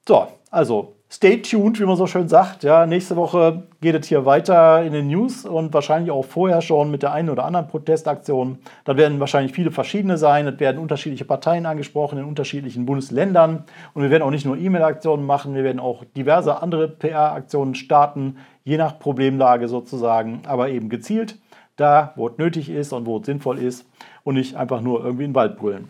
So, 0.06 0.28
also 0.52 0.98
stay 1.12 1.41
tuned, 1.41 1.80
wie 1.80 1.86
man 1.86 1.95
so 1.95 2.06
schön 2.06 2.30
sagt. 2.30 2.63
Ja, 2.63 2.86
nächste 2.86 3.15
Woche 3.15 3.63
geht 3.82 3.95
es 3.95 4.08
hier 4.08 4.26
weiter 4.26 4.84
in 4.84 4.93
den 4.93 5.08
News 5.08 5.45
und 5.45 5.74
wahrscheinlich 5.74 6.12
auch 6.12 6.24
vorher 6.24 6.62
schon 6.62 6.91
mit 6.91 7.02
der 7.02 7.13
einen 7.13 7.30
oder 7.30 7.45
anderen 7.45 7.67
Protestaktion. 7.67 8.60
Da 8.86 8.95
werden 8.95 9.19
wahrscheinlich 9.19 9.54
viele 9.54 9.72
verschiedene 9.72 10.17
sein. 10.17 10.48
Es 10.48 10.60
werden 10.60 10.78
unterschiedliche 10.78 11.26
Parteien 11.26 11.65
angesprochen 11.65 12.19
in 12.19 12.26
unterschiedlichen 12.26 12.86
Bundesländern. 12.86 13.63
Und 13.93 14.04
wir 14.04 14.12
werden 14.12 14.24
auch 14.24 14.32
nicht 14.32 14.45
nur 14.45 14.58
E-Mail-Aktionen 14.58 15.26
machen, 15.26 15.56
wir 15.56 15.63
werden 15.63 15.80
auch 15.80 16.04
diverse 16.15 16.62
andere 16.62 16.88
PR-Aktionen 16.88 17.74
starten, 17.74 18.38
je 18.63 18.78
nach 18.78 19.00
Problemlage 19.00 19.67
sozusagen, 19.67 20.43
aber 20.45 20.69
eben 20.69 20.89
gezielt 20.89 21.39
da, 21.76 22.13
wo 22.15 22.28
es 22.28 22.38
nötig 22.38 22.69
ist 22.69 22.93
und 22.93 23.06
wo 23.06 23.17
es 23.17 23.26
sinnvoll 23.26 23.58
ist 23.58 23.86
und 24.24 24.36
nicht 24.36 24.56
einfach 24.56 24.82
nur 24.82 25.04
irgendwie 25.04 25.24
in 25.24 25.32
den 25.32 25.36
Wald 25.36 25.58
brüllen. 25.58 25.89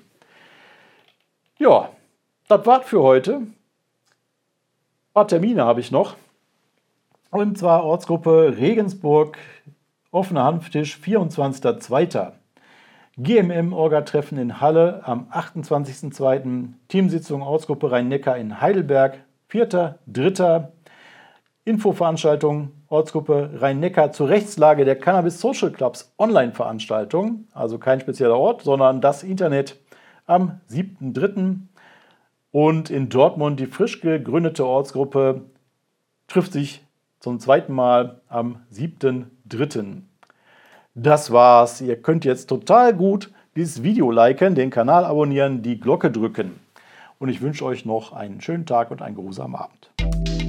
Ja, 1.57 1.89
das 2.47 2.65
war's 2.65 2.85
für 2.85 3.01
heute 3.01 3.41
paar 5.13 5.27
Termine 5.27 5.65
habe 5.65 5.79
ich 5.79 5.91
noch. 5.91 6.15
Und 7.31 7.57
zwar 7.57 7.83
Ortsgruppe 7.83 8.55
Regensburg, 8.57 9.37
offener 10.11 10.43
Hanftisch, 10.43 10.97
24.02. 11.03 12.31
GMM-Orga-Treffen 13.17 14.37
in 14.37 14.61
Halle 14.61 15.01
am 15.03 15.27
28.02. 15.31 16.69
Teamsitzung 16.87 17.41
Ortsgruppe 17.41 17.91
Rhein-Neckar 17.91 18.37
in 18.37 18.61
Heidelberg, 18.61 19.19
4.03. 19.51 20.69
Infoveranstaltung 21.65 22.71
Ortsgruppe 22.87 23.51
Rhein-Neckar 23.59 24.11
zur 24.11 24.29
Rechtslage 24.29 24.85
der 24.85 24.95
Cannabis 24.95 25.39
Social 25.39 25.71
Clubs 25.71 26.13
Online-Veranstaltung, 26.17 27.45
also 27.53 27.77
kein 27.77 27.99
spezieller 27.99 28.37
Ort, 28.37 28.63
sondern 28.63 29.01
das 29.01 29.21
Internet 29.21 29.77
am 30.25 30.61
7.03. 30.71 31.57
Und 32.51 32.89
in 32.89 33.09
Dortmund 33.09 33.59
die 33.59 33.67
frisch 33.67 34.01
gegründete 34.01 34.65
Ortsgruppe 34.65 35.41
trifft 36.27 36.53
sich 36.53 36.83
zum 37.19 37.39
zweiten 37.39 37.73
Mal 37.73 38.21
am 38.27 38.61
7.3. 38.73 40.01
Das 40.95 41.31
war's. 41.31 41.81
Ihr 41.81 42.01
könnt 42.01 42.25
jetzt 42.25 42.47
total 42.47 42.93
gut 42.93 43.31
dieses 43.55 43.83
Video 43.83 44.09
liken, 44.11 44.55
den 44.55 44.69
Kanal 44.69 45.05
abonnieren, 45.05 45.61
die 45.61 45.79
Glocke 45.79 46.11
drücken. 46.11 46.59
Und 47.19 47.29
ich 47.29 47.41
wünsche 47.41 47.65
euch 47.65 47.85
noch 47.85 48.13
einen 48.13 48.41
schönen 48.41 48.65
Tag 48.65 48.91
und 48.91 49.01
einen 49.01 49.15
geruhsamen 49.15 49.55
Abend. 49.55 50.48